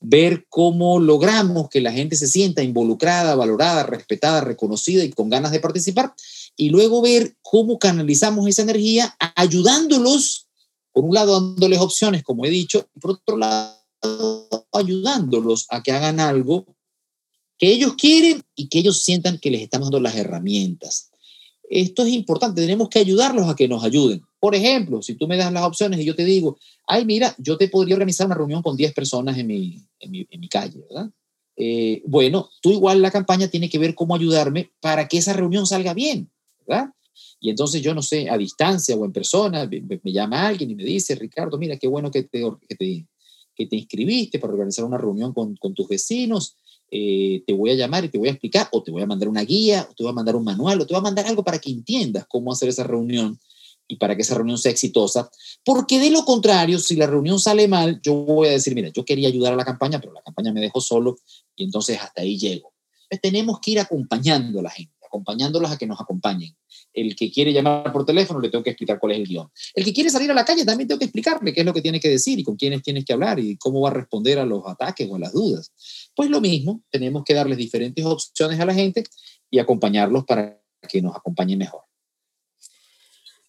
[0.01, 5.53] ver cómo logramos que la gente se sienta involucrada, valorada, respetada, reconocida y con ganas
[5.53, 6.12] de participar.
[6.57, 10.43] Y luego ver cómo canalizamos esa energía ayudándolos
[10.94, 13.74] por un lado dándoles opciones, como he dicho, y por otro lado
[14.72, 16.66] ayudándolos a que hagan algo
[17.59, 21.11] que ellos quieren y que ellos sientan que les estamos dando las herramientas.
[21.68, 24.22] Esto es importante, tenemos que ayudarlos a que nos ayuden.
[24.38, 27.57] Por ejemplo, si tú me das las opciones y yo te digo, ay, mira, yo
[27.57, 30.80] te podría organizar una reunión con 10 personas en mi, en mi, en mi calle,
[30.88, 31.11] ¿verdad?
[31.57, 35.66] Eh, bueno, tú igual la campaña tiene que ver cómo ayudarme para que esa reunión
[35.66, 36.30] salga bien,
[36.66, 36.90] ¿verdad?
[37.44, 40.83] Y entonces yo no sé, a distancia o en persona, me, llama alguien y me
[40.83, 43.07] dice, Ricardo, mira, qué bueno que te, que te,
[43.54, 46.57] que te inscribiste para organizar una reunión con, con tus vecinos.
[46.90, 49.28] Eh, te voy a llamar y te voy a explicar, o te voy a mandar
[49.28, 51.44] una guía, o te voy a mandar un manual, o te voy a mandar algo
[51.44, 53.38] para que entiendas cómo hacer esa reunión
[53.87, 55.30] y para que esa reunión sea exitosa.
[55.66, 59.04] Porque de lo contrario, si la reunión sale mal, yo voy a decir, mira, yo
[59.04, 61.18] quería ayudar a la campaña, pero la campaña me dejó solo
[61.54, 62.72] y entonces hasta ahí llego.
[63.02, 66.57] Entonces, tenemos que ir acompañando a la gente, acompañándolos a que nos acompañen
[66.94, 69.50] el que quiere llamar por teléfono le tengo que explicar cuál es el guion.
[69.74, 71.83] El que quiere salir a la calle también tengo que explicarle qué es lo que
[71.83, 74.44] tiene que decir y con quiénes tienes que hablar y cómo va a responder a
[74.44, 75.72] los ataques o a las dudas.
[76.14, 79.05] Pues lo mismo, tenemos que darles diferentes opciones a la gente
[79.50, 81.83] y acompañarlos para que nos acompañen mejor.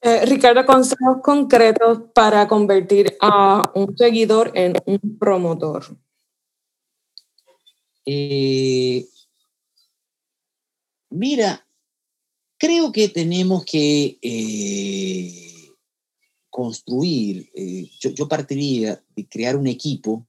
[0.01, 5.97] Eh, Ricardo, consejos concretos para convertir a un seguidor en un promotor.
[8.05, 9.07] Eh,
[11.09, 11.65] mira,
[12.57, 15.71] Creo que tenemos que eh,
[16.49, 20.25] construir, eh, yo, partiría de crear un equipo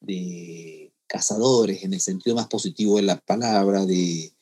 [0.00, 4.32] de cazadores en el sentido más positivo de la palabra, de,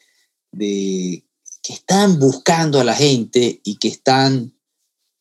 [0.52, 4.54] que están buscando a la gente y que están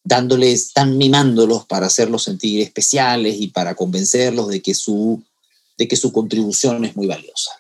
[0.03, 5.23] dándoles, están mimándolos para hacerlos sentir especiales y para convencerlos de que su,
[5.77, 7.51] de que su contribución es muy valiosa.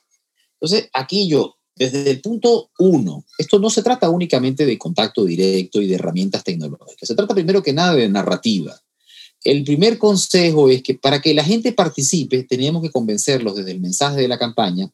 [0.59, 5.81] Entonces, aquí yo desde el punto uno, esto no se trata únicamente de contacto directo
[5.81, 8.79] y de herramientas tecnológicas, se trata primero que nada de narrativa.
[9.43, 13.79] El primer consejo es que para que la gente participe, tenemos que convencerlos desde el
[13.79, 14.91] mensaje de la campaña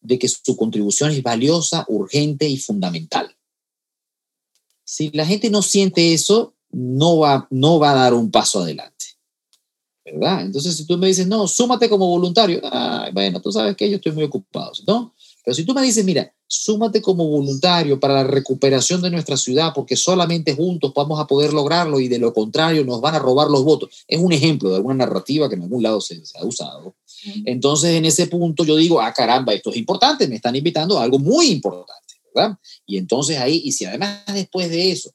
[0.00, 3.34] de que su contribución es valiosa, urgente y fundamental.
[4.84, 9.06] Si la gente no siente eso, no va, no va a dar un paso adelante.
[10.04, 10.42] ¿Verdad?
[10.42, 12.60] Entonces, si tú me dices, no, súmate como voluntario,
[13.12, 15.14] bueno, tú sabes que yo estoy muy ocupado, ¿no?
[15.44, 19.72] Pero si tú me dices, mira, súmate como voluntario para la recuperación de nuestra ciudad,
[19.74, 23.50] porque solamente juntos vamos a poder lograrlo y de lo contrario nos van a robar
[23.50, 24.04] los votos.
[24.08, 26.96] Es un ejemplo de alguna narrativa que en algún lado se, ha usado.
[27.44, 31.02] Entonces, en ese punto yo digo, ah, caramba, esto es importante, me están invitando a
[31.02, 32.56] algo muy importante, ¿verdad?
[32.86, 35.10] Y entonces ahí, y si además después de eso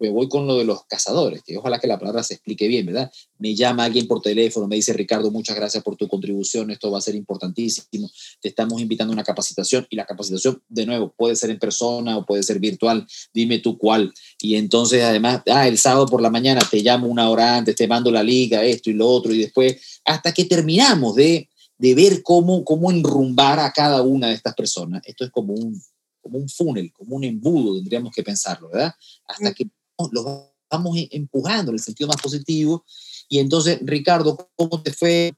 [0.00, 2.86] me voy con lo de los cazadores, que ojalá que la palabra se explique bien,
[2.86, 3.12] ¿verdad?
[3.38, 6.98] Me llama alguien por teléfono, me dice, Ricardo, muchas gracias por tu contribución, esto va
[6.98, 11.36] a ser importantísimo, te estamos invitando a una capacitación y la capacitación, de nuevo, puede
[11.36, 14.12] ser en persona o puede ser virtual, dime tú cuál.
[14.40, 17.86] Y entonces, además, ah, el sábado por la mañana te llamo una hora antes, te
[17.86, 22.22] mando la liga, esto y lo otro, y después, hasta que terminamos de, de ver
[22.22, 25.02] cómo, cómo enrumbar a cada una de estas personas.
[25.04, 25.80] Esto es como un,
[26.20, 28.94] como un funnel, como un embudo, tendríamos que pensarlo, ¿verdad?
[29.28, 29.68] Hasta que
[30.12, 30.24] los
[30.70, 32.84] vamos empujando en el sentido más positivo.
[33.28, 35.32] Y entonces, Ricardo, ¿cómo te fue?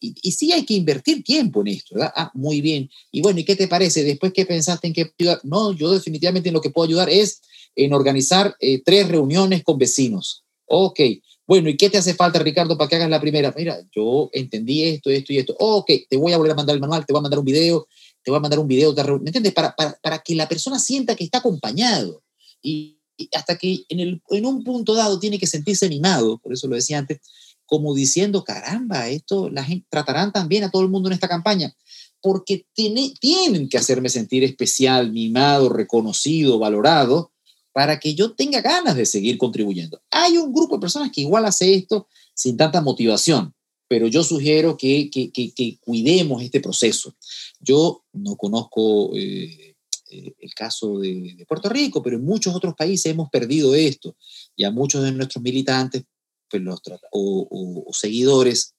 [0.00, 2.12] Y, sí hay que invertir tiempo en esto, ¿verdad?
[2.16, 2.88] Ah, muy bien.
[3.12, 4.02] Y bueno, ¿y qué te parece?
[4.02, 7.42] Después que pensaste en qué ayudar, no, yo definitivamente en lo que puedo ayudar es
[7.76, 10.44] en organizar eh, tres reuniones con vecinos.
[10.66, 11.00] Ok,
[11.46, 13.54] bueno, ¿y qué te hace falta, Ricardo, para que hagas la primera?
[13.56, 15.56] Mira, yo entendí esto, esto y esto.
[15.58, 17.86] ok, te voy a volver a mandar el manual, te voy a mandar un video,
[18.22, 19.54] te voy a mandar un video, ¿me entiendes?
[19.54, 22.22] Para, para, para que la persona sienta que está acompañado.
[22.62, 22.97] Y,
[23.34, 26.76] hasta que en, el, en un punto dado tiene que sentirse animado, por eso lo
[26.76, 27.20] decía antes,
[27.66, 31.74] como diciendo, caramba, esto la gente tratarán también a todo el mundo en esta campaña,
[32.22, 37.32] porque tiene, tienen que hacerme sentir especial, mimado, reconocido, valorado,
[37.72, 40.00] para que yo tenga ganas de seguir contribuyendo.
[40.10, 43.54] Hay un grupo de personas que igual hace esto sin tanta motivación,
[43.86, 47.14] pero yo sugiero que, que, que, cuidemos este proceso.
[47.60, 49.76] Yo no conozco eh,
[50.10, 54.16] eh, el caso de, Puerto Rico, pero en muchos otros países hemos perdido esto
[54.56, 56.04] y a muchos de nuestros militantes
[56.50, 56.80] pues, los,
[57.12, 58.74] o, seguidores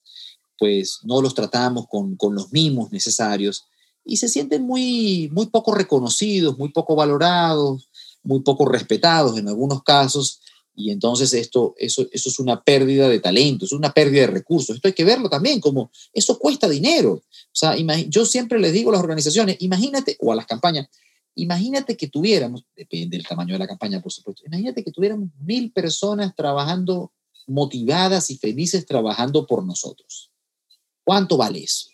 [0.57, 3.65] pues no los tratamos con, con, los mismos necesarios
[4.03, 7.89] y se sienten muy, muy poco reconocidos, muy poco valorados,
[8.23, 10.41] muy poco respetados en algunos casos
[10.79, 14.77] y entonces esto, eso, eso es una pérdida de talento, es una pérdida de recursos.
[14.77, 17.11] Esto hay que verlo también como eso cuesta dinero.
[17.11, 17.75] O sea,
[18.07, 20.87] yo siempre les digo a las organizaciones, imagínate, o a las campañas,
[21.41, 25.71] Imagínate que tuviéramos, depende del tamaño de la campaña, por supuesto, imagínate que tuviéramos mil
[25.71, 27.11] personas trabajando
[27.47, 30.31] motivadas y felices trabajando por nosotros.
[31.03, 31.89] ¿Cuánto vale eso?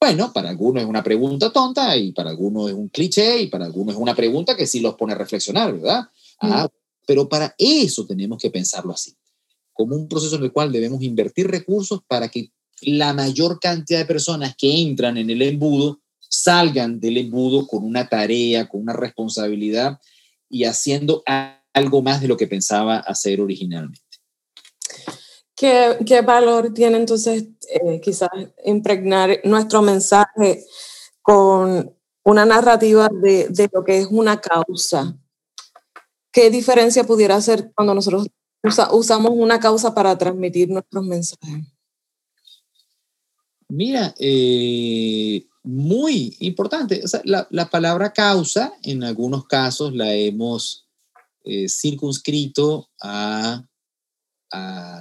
[0.00, 3.64] Bueno, para algunos es una pregunta tonta y para algunos es un cliché y para
[3.64, 6.08] algunos es una pregunta que sí los pone a reflexionar, ¿verdad?
[6.40, 6.68] Ah,
[7.06, 9.14] pero para eso tenemos que pensarlo así,
[9.72, 12.50] como un proceso en el cual debemos invertir recursos para que
[12.82, 18.08] la mayor cantidad de personas que entran en el embudo salgan del embudo con una
[18.08, 19.98] tarea, con una responsabilidad
[20.48, 21.22] y haciendo
[21.72, 24.00] algo más de lo que pensaba hacer originalmente.
[25.56, 28.30] ¿Qué, qué valor tiene entonces eh, quizás
[28.64, 30.64] impregnar nuestro mensaje
[31.22, 35.16] con una narrativa de, de, lo que es una causa?
[36.32, 38.26] ¿Qué diferencia pudiera hacer cuando nosotros
[38.92, 41.64] usamos una causa para transmitir nuestros mensajes?
[43.68, 47.02] Mira, eh, muy importante.
[47.24, 50.86] la, palabra causa, en algunos casos, la hemos
[51.42, 53.64] eh, circunscrito a,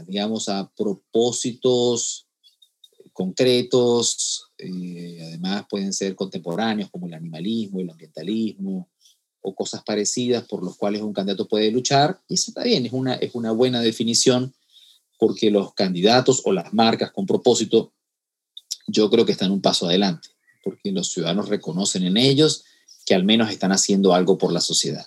[0.07, 2.27] digamos, a propósitos
[3.11, 8.89] concretos, eh, además pueden ser contemporáneos como el animalismo, el ambientalismo
[9.41, 12.19] o cosas parecidas por los cuales un candidato puede luchar.
[12.27, 14.55] Y eso también es una, es una buena definición
[15.19, 17.93] porque los candidatos o las marcas con propósito
[18.87, 20.32] yo creo que están un paso adelante
[20.63, 22.63] porque los ciudadanos reconocen en ellos
[23.05, 25.05] que al menos están haciendo algo por la sociedad.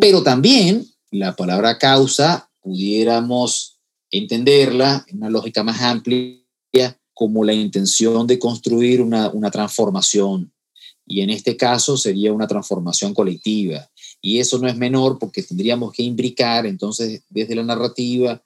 [0.00, 3.78] Pero también la palabra causa pudiéramos
[4.10, 6.44] entenderla en una lógica más amplia
[7.14, 10.52] como la intención de construir una, una transformación.
[11.06, 13.88] Y en este caso sería una transformación colectiva.
[14.20, 18.42] Y eso no es menor porque tendríamos que imbricar entonces desde la narrativa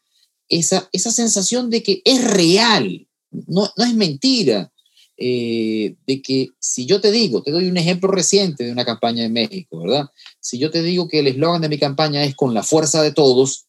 [0.49, 4.72] esa, esa sensación de que es real, no, no es mentira,
[5.17, 9.25] eh, de que si yo te digo, te doy un ejemplo reciente de una campaña
[9.25, 10.07] en México, ¿verdad?
[10.41, 13.13] Si yo te digo que el eslogan de mi campaña es con la fuerza de
[13.13, 13.67] todos,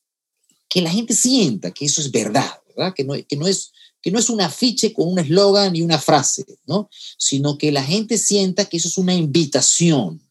[0.70, 2.94] que la gente sienta que eso es verdad, ¿verdad?
[2.96, 6.00] Que no, que no, es, que no es un afiche con un eslogan y una
[6.00, 6.90] frase, ¿no?
[7.18, 10.22] Sino que la gente sienta que eso es una invitación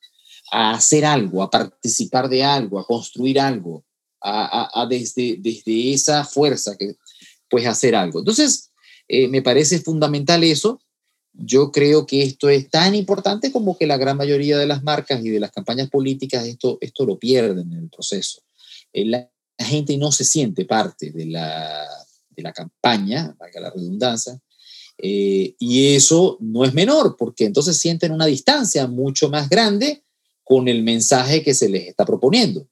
[0.51, 3.85] a hacer algo, a participar de algo, a construir algo,
[4.21, 6.97] a, desde, desde esa fuerza que
[7.49, 8.21] pues hacer algo.
[8.21, 8.71] Entonces,
[9.09, 10.81] eh, me parece fundamental eso,
[11.33, 15.25] yo creo que esto es tan importante como que la gran mayoría de las marcas
[15.25, 18.43] y de las campañas políticas esto, esto lo pierden en el proceso.
[18.93, 21.87] Eh, la, gente no se siente parte de la,
[22.31, 24.41] de la campaña, valga la redundancia,
[24.99, 30.03] eh, y eso no es menor, porque entonces sienten una distancia mucho más grande
[30.43, 32.67] con el mensaje que se les está proponiendo.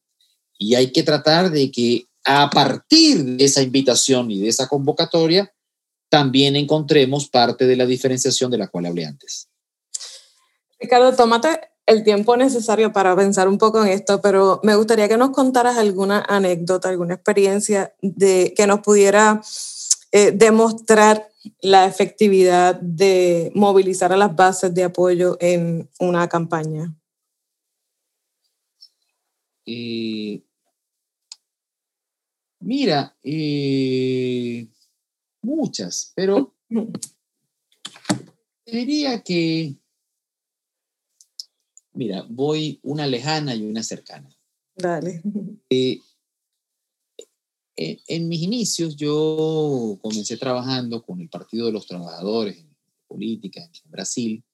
[0.58, 5.52] Y hay que tratar de que a partir de esa invitación y de esa convocatoria,
[6.10, 9.48] también encontremos parte de la diferenciación de la cual hablé antes.
[10.78, 15.16] Ricardo, tómate el tiempo necesario para pensar un poco en esto, pero me gustaría que
[15.16, 19.40] nos contaras alguna anécdota, alguna experiencia de, que nos pudiera
[20.12, 21.28] eh, demostrar
[21.62, 26.94] la efectividad de movilizar a las bases de apoyo en una campaña.
[29.66, 30.42] Eh,
[32.60, 34.66] mira, eh,
[35.56, 36.54] muchas, pero
[38.64, 39.76] diría que,
[41.92, 44.34] mira, voy una lejana y una cercana.
[44.74, 45.22] Dale.
[45.68, 46.00] Eh,
[47.76, 52.76] en mis inicios yo comencé trabajando con el Partido de los Trabajadores en
[53.08, 54.44] política en Brasil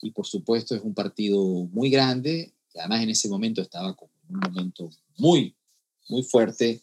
[0.00, 1.38] y por supuesto es un partido
[1.70, 5.54] muy grande, y además en ese momento estaba como en un momento muy,
[6.08, 6.82] muy fuerte.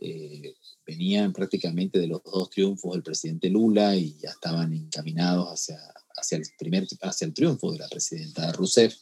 [0.00, 0.54] Eh,
[0.86, 5.78] venían prácticamente de los dos triunfos del presidente Lula y ya estaban encaminados hacia,
[6.16, 8.94] hacia, el, primer, hacia el triunfo de la presidenta Rousseff.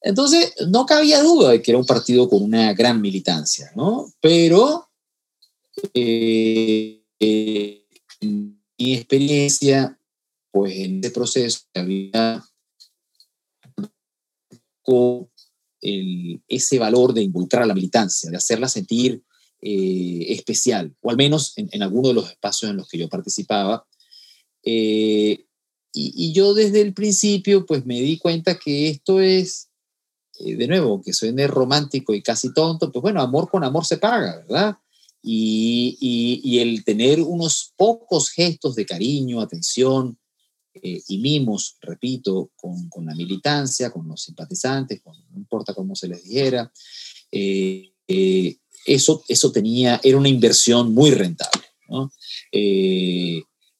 [0.00, 4.12] Entonces, no cabía duda de que era un partido con una gran militancia, ¿no?
[4.20, 4.88] Pero
[5.94, 7.02] eh,
[8.78, 9.98] mi experiencia,
[10.50, 12.44] pues en ese proceso había
[14.82, 15.28] con
[15.80, 19.22] ese valor de involucrar a la militancia, de hacerla sentir
[19.68, 23.08] eh, especial, o al menos en, en alguno de los espacios en los que yo
[23.08, 23.86] participaba.
[24.62, 25.44] Eh,
[25.92, 29.70] y, yo desde el principio pues me di cuenta que esto es,
[30.38, 34.44] de nuevo, que suene romántico y casi tonto, pues bueno, amor con amor se paga,
[34.46, 34.76] ¿verdad?
[35.28, 40.18] y, el tener unos pocos gestos de cariño, atención
[40.74, 46.22] eh, y mimos, repito, con, la militancia, con los simpatizantes, no importa cómo se les
[46.22, 46.72] dijera,
[47.32, 51.64] eh, eh, eso, eso tenía, era una inversión muy rentable.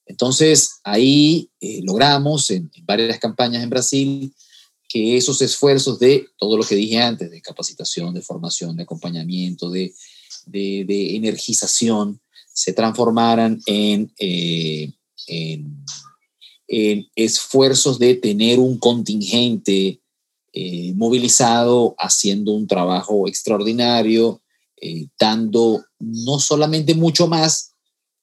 [0.06, 1.50] entonces, ahí
[1.82, 4.34] logramos en, varias campañas en Brasil
[4.88, 9.70] que esos esfuerzos de todo lo que dije antes, de capacitación, de formación, de acompañamiento,
[9.70, 9.92] de
[10.46, 12.20] de, energización
[12.52, 14.06] se transformaran eh,
[15.26, 15.86] en,
[16.68, 20.00] en, esfuerzos de tener un contingente
[20.52, 24.40] eh, movilizado, haciendo un trabajo extraordinario,
[24.80, 27.72] eh, dando no solamente mucho más,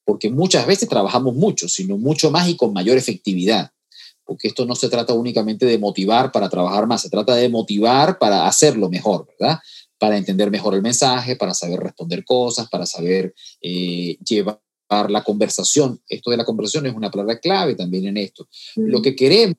[0.06, 3.72] porque muchas veces trabajamos mucho, sino mucho más y con mayor efectividad.
[4.26, 8.18] Porque esto no se trata únicamente de motivar para trabajar más, se trata de motivar
[8.20, 9.60] para hacerlo mejor, ¿verdad?
[10.04, 14.60] para entender mejor el mensaje, para saber responder cosas, para saber eh, llevar
[15.08, 16.02] la conversación.
[16.10, 18.50] Esto de la conversación es una palabra clave también en esto.
[18.76, 19.56] Lo que queremos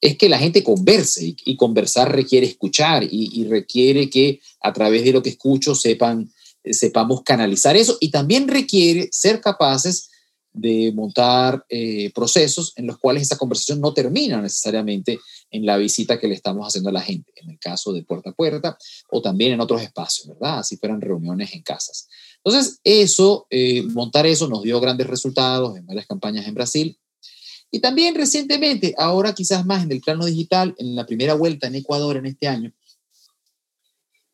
[0.00, 5.12] es que la gente converse y, conversar requiere escuchar y, requiere que a través de
[5.12, 6.28] lo que escucho sepan,
[6.72, 10.10] sepamos canalizar eso y también requiere ser capaces
[10.54, 15.18] de montar eh, procesos en los cuales esa conversación no termina necesariamente
[15.50, 18.30] en la visita que le estamos haciendo a la gente, en el caso de puerta
[18.30, 18.78] a puerta
[19.10, 20.60] o también en otros espacios, ¿verdad?
[20.60, 22.08] Así fueran reuniones en casas.
[22.44, 26.98] Entonces, eso, eh, montar eso nos dio grandes resultados en varias campañas en Brasil.
[27.70, 31.74] Y también recientemente, ahora quizás más en el plano digital, en la primera vuelta en
[31.74, 32.72] Ecuador en este año,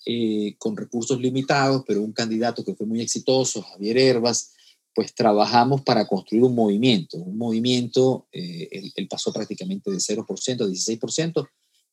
[0.06, 4.52] eh, con recursos limitados, pero un candidato que fue muy exitoso, Javier Herbas,
[4.94, 10.26] pues trabajamos para construir un movimiento, un movimiento, eh, él, pasó prácticamente de 0%
[10.62, 11.48] a 16%,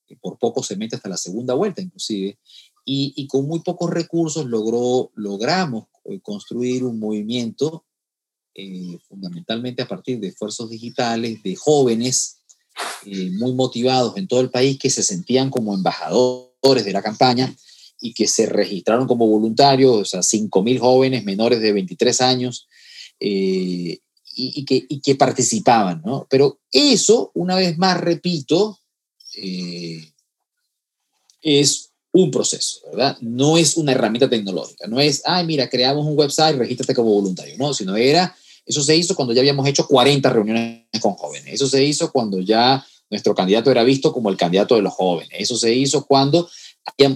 [0.08, 2.38] que por poco se mete hasta la segunda vuelta inclusive,
[2.89, 7.86] y, con muy pocos recursos logró, logramos eh, construir un movimiento
[8.56, 12.36] eh, fundamentalmente a partir de esfuerzos digitales de jóvenes
[13.06, 17.56] muy motivados en todo el país que se sentían como embajadores de la campaña
[18.00, 22.68] y que se registraron como voluntarios, o sea, 5.000 jóvenes menores de 23 años
[23.20, 24.00] eh,
[24.40, 24.66] y,
[25.02, 26.28] que, participaban, ¿no?
[26.30, 28.80] Pero eso, una vez más, repito,
[29.36, 30.12] eh,
[31.42, 33.18] es un proceso, ¿verdad?
[33.22, 37.56] No es una herramienta tecnológica, no es, ay, mira, creamos un website, regístrate como voluntario,
[37.58, 41.67] no, sino era, eso se hizo cuando ya habíamos hecho 40 reuniones con jóvenes, eso
[41.67, 45.58] se hizo cuando ya nuestro candidato era visto como el candidato de los jóvenes, eso
[45.58, 46.50] se hizo cuando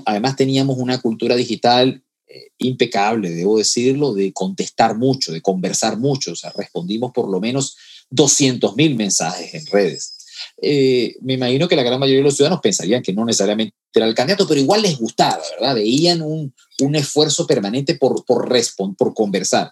[0.05, 6.31] además teníamos una cultura digital eh, impecable, debo decirlo, de contestar mucho, de conversar mucho.
[6.31, 7.77] O sea, respondimos por lo menos
[8.09, 10.17] 200 mil mensajes en redes.
[10.61, 14.05] Eh, me imagino que la gran mayoría de los ciudadanos pensarían que no necesariamente era
[14.05, 15.75] el candidato, pero igual les gustaba, ¿verdad?
[15.75, 18.49] Veían un, un esfuerzo permanente por, por,
[18.97, 19.71] por conversar.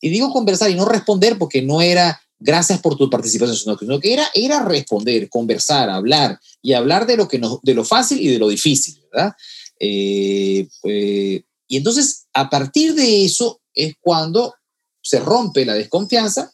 [0.00, 4.12] Y digo conversar y no responder porque no era gracias por tu participación, sino que
[4.12, 8.28] era, era responder, conversar, hablar y hablar de lo, que no, de lo fácil y
[8.28, 9.32] de lo difícil, ¿verdad?
[9.78, 14.54] Eh, pues, y entonces, a partir de eso es cuando
[15.00, 16.52] se rompe la desconfianza,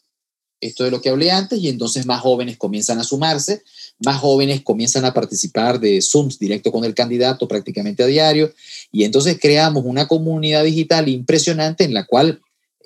[0.61, 3.63] esto de lo que hablé antes, y entonces más jóvenes comienzan a sumarse,
[4.05, 8.53] más jóvenes comienzan a participar de Zooms directo con el candidato prácticamente a diario
[8.91, 12.41] y entonces creamos una comunidad digital impresionante en la cual,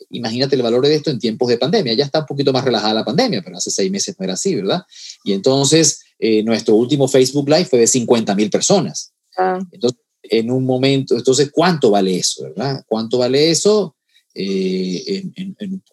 [0.09, 2.93] imagínate el valor de esto en tiempos de pandemia, ya está un poquito más relajada
[2.93, 4.83] la pandemia, pero hace seis meses no era así, ¿verdad?
[5.23, 9.13] Y entonces eh, nuestro último Facebook Live fue de 50 mil personas.
[9.37, 9.59] Ah.
[9.71, 12.83] Entonces, en un momento, entonces, ¿cuánto vale eso, verdad?
[12.87, 13.95] ¿Cuánto vale eso?
[14.33, 15.23] Eh,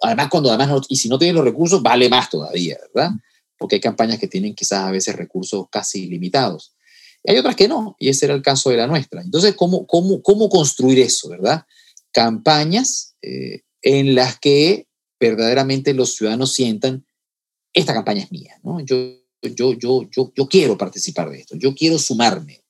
[0.03, 3.11] además, cuando además, y si no tienes los recursos, vale más todavía, ¿verdad?
[3.61, 6.75] porque hay campañas que tienen quizás a veces recursos casi limitados.
[7.23, 9.21] Y hay otras que no, y ese era el caso de la nuestra.
[9.21, 11.67] Entonces, ¿cómo, cómo, cómo construir eso, verdad?
[12.11, 14.87] Campañas eh, en las que
[15.19, 17.05] verdaderamente los ciudadanos sientan,
[17.73, 18.81] esta campaña es mía, ¿no?
[18.81, 18.97] Yo,
[19.43, 22.63] yo, yo, yo, yo quiero participar de esto, yo quiero sumarme,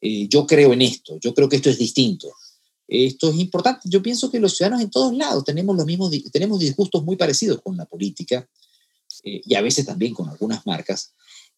[0.00, 2.32] eh, yo creo en esto, yo creo que esto es distinto.
[2.88, 3.88] Esto es importante.
[3.88, 7.60] Yo pienso que los ciudadanos en todos lados tenemos los mismos, tenemos disgustos muy parecidos
[7.60, 8.48] con la política,
[9.24, 11.12] eh, y a veces también con algunas marcas.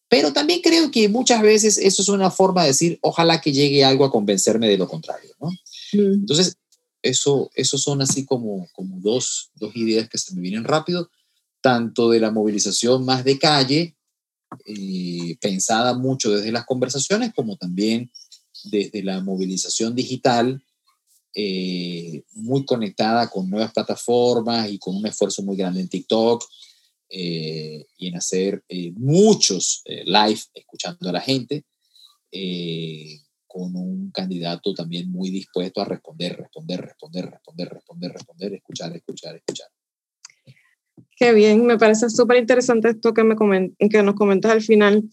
[0.07, 3.83] Pero también creo que muchas veces eso es una forma de decir, ojalá que llegue
[3.83, 5.49] algo a convencerme de lo contrario, ¿no?
[5.93, 6.13] Mm.
[6.13, 6.57] Entonces,
[7.01, 11.09] eso, eso son así como, como dos, dos ideas que se me vienen rápido,
[11.61, 13.95] tanto de la movilización más de calle,
[14.65, 18.11] eh, pensada mucho desde las conversaciones, como también
[18.65, 20.61] desde la movilización digital,
[21.35, 26.43] eh, muy conectada con nuevas plataformas y con un esfuerzo muy grande en TikTok,
[27.11, 31.65] eh, y en hacer eh, muchos live escuchando a la gente,
[33.49, 39.35] con un candidato también muy dispuesto a responder, responder, responder, responder, responder, responder, escuchar, escuchar,
[39.35, 39.67] escuchar.
[41.17, 43.35] Qué bien, me parece súper interesante esto que, me
[43.89, 45.03] que nos comentas al final.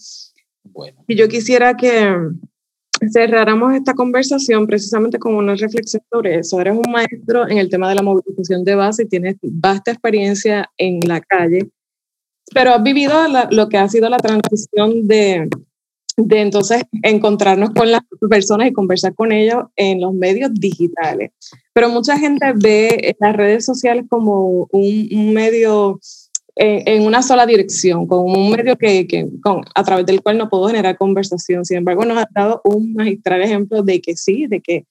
[0.63, 1.03] Bueno.
[1.09, 2.15] Y yo quisiera que
[3.11, 6.61] cerráramos esta conversación precisamente con una reflexión sobre eso.
[6.61, 10.71] Eres un maestro en el tema de la movilización de base y tienes vasta experiencia
[10.77, 11.71] en la calle
[12.55, 13.15] pero has vivido
[13.51, 15.49] lo que ha sido la transición de,
[16.17, 21.33] de entonces encontrarnos con las personas y conversar con ellos en los medios digitales.
[21.73, 26.01] Pero mucha gente ve las redes sociales como un, medio
[26.55, 30.49] en, una sola dirección, como un medio que, que con, a través del cual no
[30.49, 31.65] puedo generar conversación.
[31.65, 34.87] Sin embargo, nos ha dado un magistral ejemplo de que sí, de que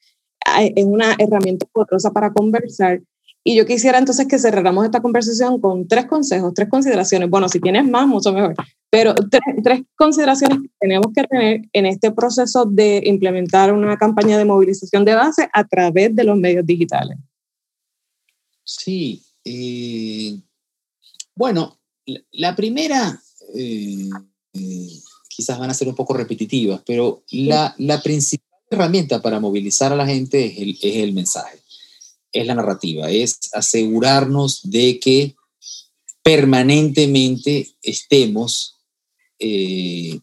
[0.76, 3.02] es una herramienta poderosa para conversar
[3.48, 7.30] y yo quisiera entonces que cerráramos esta conversación con tres consejos, tres consideraciones.
[7.30, 8.56] Bueno, si tienes más, mucho mejor.
[8.96, 9.14] Pero
[9.62, 15.04] tres, consideraciones que tenemos que tener en este proceso de implementar una campaña de movilización
[15.04, 17.18] de base a través de los medios digitales.
[18.64, 19.22] Sí.
[19.44, 20.40] Eh,
[21.36, 21.78] bueno,
[22.32, 23.22] la primera,
[23.54, 24.10] eh,
[24.54, 24.90] eh,
[25.28, 29.98] quizás van a ser un poco repetitivas, pero la, la principal herramienta para movilizar a
[29.98, 31.60] la gente es el, es el mensaje
[32.32, 35.36] es la narrativa, es asegurarnos de que
[36.22, 38.75] permanentemente estemos
[39.40, 40.20] eh,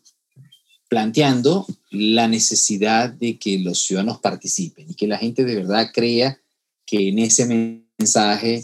[0.88, 6.38] planteando la necesidad de que los ciudadanos participen y que la gente de verdad crea
[6.86, 7.46] que en ese
[7.98, 8.62] mensaje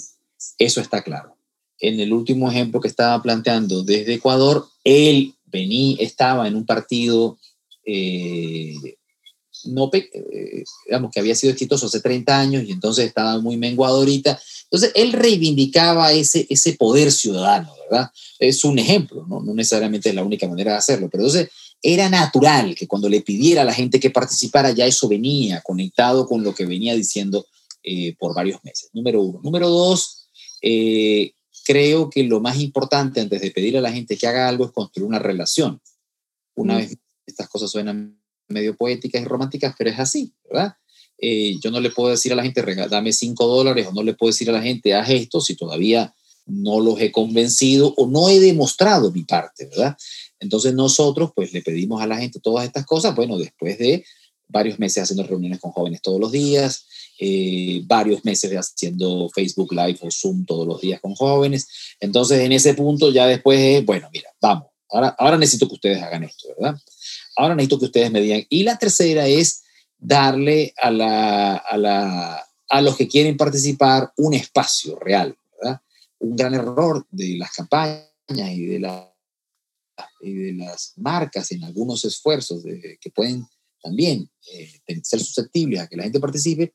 [0.58, 1.36] eso está claro.
[1.80, 7.38] En el último ejemplo que estaba planteando desde Ecuador, él venía, estaba en un partido
[7.84, 8.74] eh,
[9.64, 13.98] no, eh, digamos que había sido exitoso hace 30 años y entonces estaba muy menguado
[13.98, 14.40] ahorita.
[14.64, 18.10] Entonces, él reivindicaba ese, ese poder ciudadano, ¿verdad?
[18.38, 19.40] Es un ejemplo, ¿no?
[19.40, 21.50] no necesariamente es la única manera de hacerlo, pero entonces
[21.82, 26.26] era natural que cuando le pidiera a la gente que participara, ya eso venía conectado
[26.26, 27.46] con lo que venía diciendo
[27.82, 28.90] eh, por varios meses.
[28.92, 29.40] Número uno.
[29.42, 30.28] Número dos,
[30.60, 31.32] eh,
[31.64, 34.72] creo que lo más importante antes de pedir a la gente que haga algo es
[34.72, 35.80] construir una relación.
[36.54, 36.78] Una mm.
[36.78, 36.96] vez
[37.26, 38.17] estas cosas suenan
[38.48, 40.74] medio poéticas y románticas, pero es así, ¿verdad?
[41.20, 44.14] Eh, yo no le puedo decir a la gente, dame cinco dólares, o no le
[44.14, 46.14] puedo decir a la gente, haz esto, si todavía
[46.46, 49.96] no los he convencido o no he demostrado mi parte, ¿verdad?
[50.40, 54.04] Entonces nosotros, pues le pedimos a la gente todas estas cosas, bueno, después de
[54.48, 56.86] varios meses haciendo reuniones con jóvenes todos los días,
[57.20, 61.68] eh, varios meses haciendo Facebook Live o Zoom todos los días con jóvenes.
[62.00, 66.02] Entonces, en ese punto ya después es, bueno, mira, vamos, ahora, ahora necesito que ustedes
[66.02, 66.80] hagan esto, ¿verdad?
[67.38, 68.44] Ahora necesito que ustedes me digan.
[68.48, 69.62] Y la tercera es
[69.96, 75.80] darle a, la, a, la, a los que quieren participar un espacio real, ¿verdad?
[76.18, 79.14] Un gran error de las campañas y de, la,
[80.20, 83.46] y de las marcas en algunos esfuerzos de, que pueden
[83.80, 86.74] también eh, ser susceptibles a que la gente participe,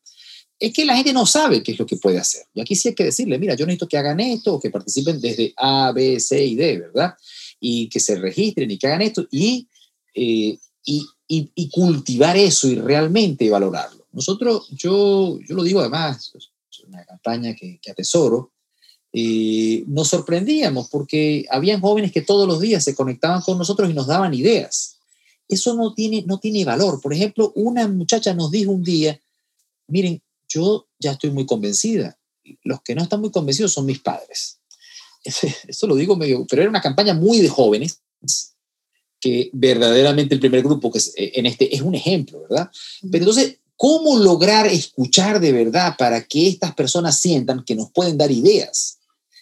[0.57, 2.45] es que la gente no sabe qué es lo que puede hacer.
[2.53, 5.53] Y aquí sí hay que decirle, mira, yo necesito que hagan esto, que participen desde
[5.57, 7.15] A, B, C y D, ¿verdad?
[7.59, 9.27] Y que se registren y que hagan esto.
[9.29, 9.67] Y
[10.13, 14.05] eh, y, y, cultivar eso y realmente valorarlo.
[14.11, 16.49] Nosotros, yo, yo lo digo además, es
[16.87, 18.51] una campaña que, que atesoro,
[19.15, 23.93] eh, nos sorprendíamos porque habían jóvenes que todos los días se conectaban con nosotros y
[23.93, 24.97] nos daban ideas.
[25.47, 26.99] Eso no tiene, no tiene valor.
[26.99, 29.19] Por ejemplo, una muchacha nos dijo un día,
[29.87, 32.17] miren, yo ya estoy muy convencida.
[32.63, 34.59] Los que no están muy convencidos son mis padres.
[35.67, 37.99] Eso lo digo medio, pero era una campaña muy de jóvenes
[39.23, 42.69] que verdaderamente el primer grupo que es, eh, en este es un ejemplo, ¿verdad?
[43.09, 48.17] Pero entonces, ¿cómo lograr escuchar de verdad para que estas personas sientan que nos pueden
[48.17, 48.99] dar ideas?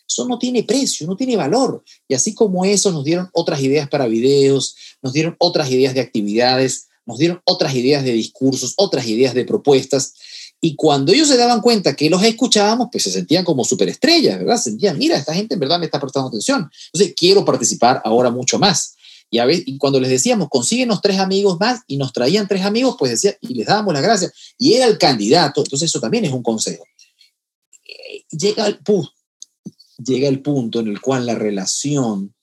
[0.08, 1.84] Eso no tiene precio, no tiene valor.
[2.08, 6.02] Y así como eso, nos dieron otras ideas para videos, nos dieron otras ideas de
[6.02, 10.14] actividades, nos dieron otras ideas de discursos, otras ideas de propuestas.
[10.60, 14.58] Y cuando ellos se daban cuenta que los escuchábamos, pues se sentían como superestrellas, ¿verdad?
[14.58, 16.70] sentían, mira, esta gente en verdad me está prestando atención.
[16.94, 18.96] Entonces, quiero participar ahora mucho más.
[19.34, 22.64] Y, a veces, y cuando les decíamos, consíguenos tres amigos más, y nos traían tres
[22.64, 24.34] amigos, pues decía, y les dábamos las gracias.
[24.58, 26.84] Y era el candidato, entonces eso también es un consejo.
[27.88, 28.80] Eh, llega el,
[29.98, 32.36] llega el punto en el cual la relación,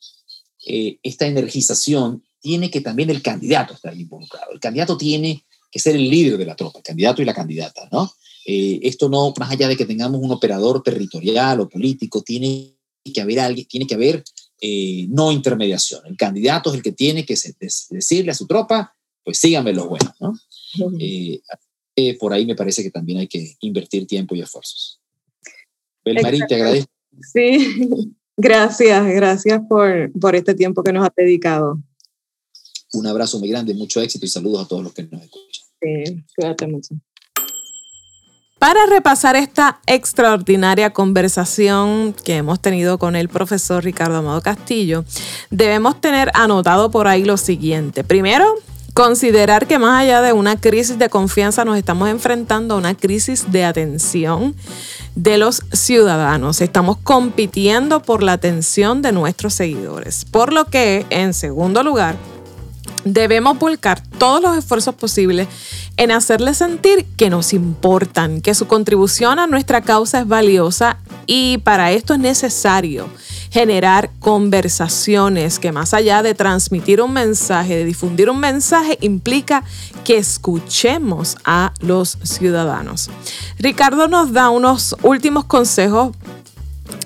[0.66, 4.53] eh, esta energización, tiene que también el candidato estar involucrado.
[4.53, 7.86] El candidato tiene que ser el líder de la tropa, el candidato y la candidata,
[7.93, 8.11] ¿no?
[8.47, 12.76] Eh, esto no, más allá de que tengamos un operador territorial o político, tiene
[13.12, 14.24] que haber alguien, tiene que haber
[14.61, 16.07] eh, no intermediación.
[16.07, 17.35] El candidato es el que tiene que
[17.91, 18.95] decirle a su tropa,
[19.25, 20.35] pues síganme los buenos, ¿no?
[22.21, 25.01] por ahí me parece que también hay que invertir tiempo y esfuerzos.
[26.05, 31.79] Belmarín, te agradezco Sí, gracias, gracias por, por este tiempo que nos has dedicado.
[32.93, 35.65] Un abrazo muy grande, mucho éxito y saludos a todos los que nos escuchan.
[35.81, 36.95] Sí, cuídate mucho.
[38.59, 45.05] Para repasar esta extraordinaria conversación que hemos tenido con el profesor Ricardo Amado Castillo,
[45.51, 48.03] debemos tener anotado por ahí lo siguiente.
[48.03, 48.57] Primero,
[48.95, 53.53] considerar que más allá de una crisis de confianza nos estamos enfrentando a una crisis
[53.53, 54.57] de atención
[55.15, 56.61] de los ciudadanos.
[56.61, 60.25] Estamos compitiendo por la atención de nuestros seguidores.
[60.25, 62.17] Por lo que, en segundo lugar,
[63.05, 65.49] debemos volcar todos los esfuerzos posibles
[65.97, 71.59] en hacerles sentir que nos importan, que su contribución a nuestra causa es valiosa y
[71.59, 73.09] para esto es necesario
[73.51, 79.65] generar conversaciones que más allá de transmitir un mensaje, de difundir un mensaje, implica
[80.05, 83.11] que escuchemos a los ciudadanos.
[83.59, 86.15] Ricardo nos da unos últimos consejos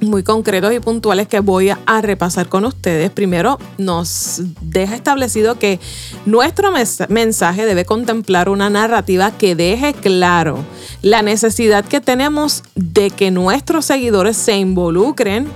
[0.00, 3.10] muy concretos y puntuales que voy a repasar con ustedes.
[3.10, 5.80] Primero, nos deja establecido que
[6.26, 6.70] nuestro
[7.08, 10.58] mensaje debe contemplar una narrativa que deje claro
[11.02, 15.48] la necesidad que tenemos de que nuestros seguidores se involucren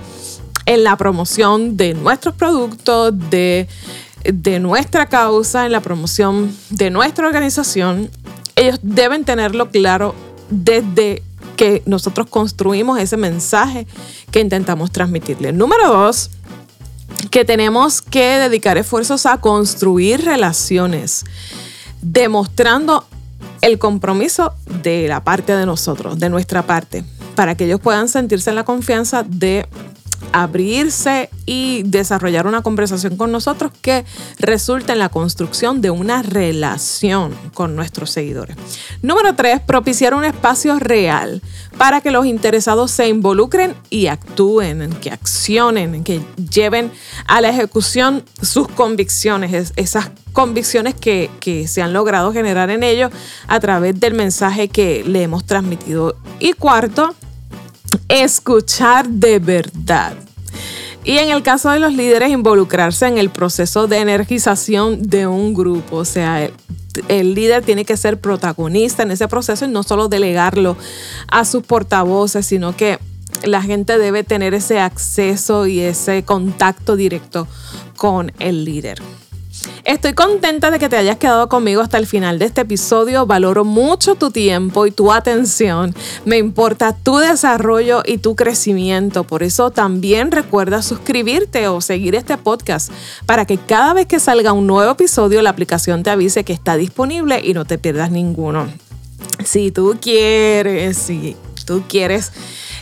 [0.65, 3.67] en la promoción de nuestros productos, de,
[4.23, 8.09] de nuestra causa, en la promoción de nuestra organización.
[8.55, 10.13] Ellos deben tenerlo claro
[10.49, 11.23] desde
[11.57, 13.85] que nosotros construimos ese mensaje
[14.31, 15.51] que intentamos transmitirle.
[15.51, 16.29] Número dos,
[17.29, 21.25] que tenemos que dedicar esfuerzos a construir relaciones,
[22.01, 23.05] demostrando
[23.61, 24.53] el compromiso
[24.83, 27.03] de la parte de nosotros, de nuestra parte,
[27.35, 29.67] para que ellos puedan sentirse en la confianza de
[30.31, 34.05] abrirse y desarrollar una conversación con nosotros que
[34.39, 38.57] resulte en la construcción de una relación con nuestros seguidores.
[39.01, 41.41] Número tres, propiciar un espacio real
[41.77, 46.91] para que los interesados se involucren y actúen, que accionen, que lleven
[47.27, 53.11] a la ejecución sus convicciones, esas convicciones que, que se han logrado generar en ellos
[53.47, 56.15] a través del mensaje que le hemos transmitido.
[56.39, 57.15] Y cuarto,
[58.07, 60.13] escuchar de verdad.
[61.03, 65.53] Y en el caso de los líderes, involucrarse en el proceso de energización de un
[65.53, 65.97] grupo.
[65.97, 66.49] O sea,
[67.07, 70.75] el, líder tiene que ser protagonista en ese proceso y no solo delegarlo
[71.29, 72.99] a sus portavoces, sino que
[73.45, 77.47] la gente debe tener ese acceso y ese contacto directo
[77.95, 79.01] con el líder.
[79.87, 83.25] Estoy contenta de que te hayas quedado conmigo hasta el final de este episodio.
[83.25, 85.95] Valoro mucho tu tiempo y tu atención.
[86.25, 89.23] Me importa tu desarrollo y tu crecimiento.
[89.23, 92.91] Por eso también recuerda suscribirte o seguir este podcast
[93.25, 96.75] para que cada vez que salga un nuevo episodio la aplicación te avise que está
[96.75, 98.67] disponible y no te pierdas ninguno.
[99.45, 102.33] Si tú quieres, si tú quieres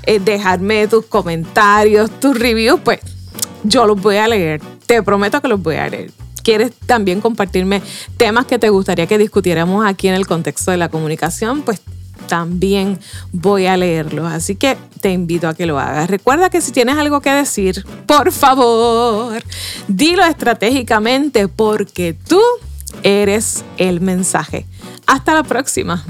[0.07, 2.99] eh, dejarme tus comentarios, tus reviews, pues
[3.63, 4.59] yo los voy a leer.
[4.87, 7.81] Te prometo que los voy a leer quieres también compartirme
[8.15, 11.81] temas que te gustaría que discutiéramos aquí en el contexto de la comunicación, pues
[12.27, 12.99] también
[13.31, 14.31] voy a leerlos.
[14.31, 16.09] Así que te invito a que lo hagas.
[16.09, 19.43] Recuerda que si tienes algo que decir, por favor,
[19.87, 22.41] dilo estratégicamente porque tú
[23.03, 24.65] eres el mensaje.
[25.07, 26.05] Hasta la próxima.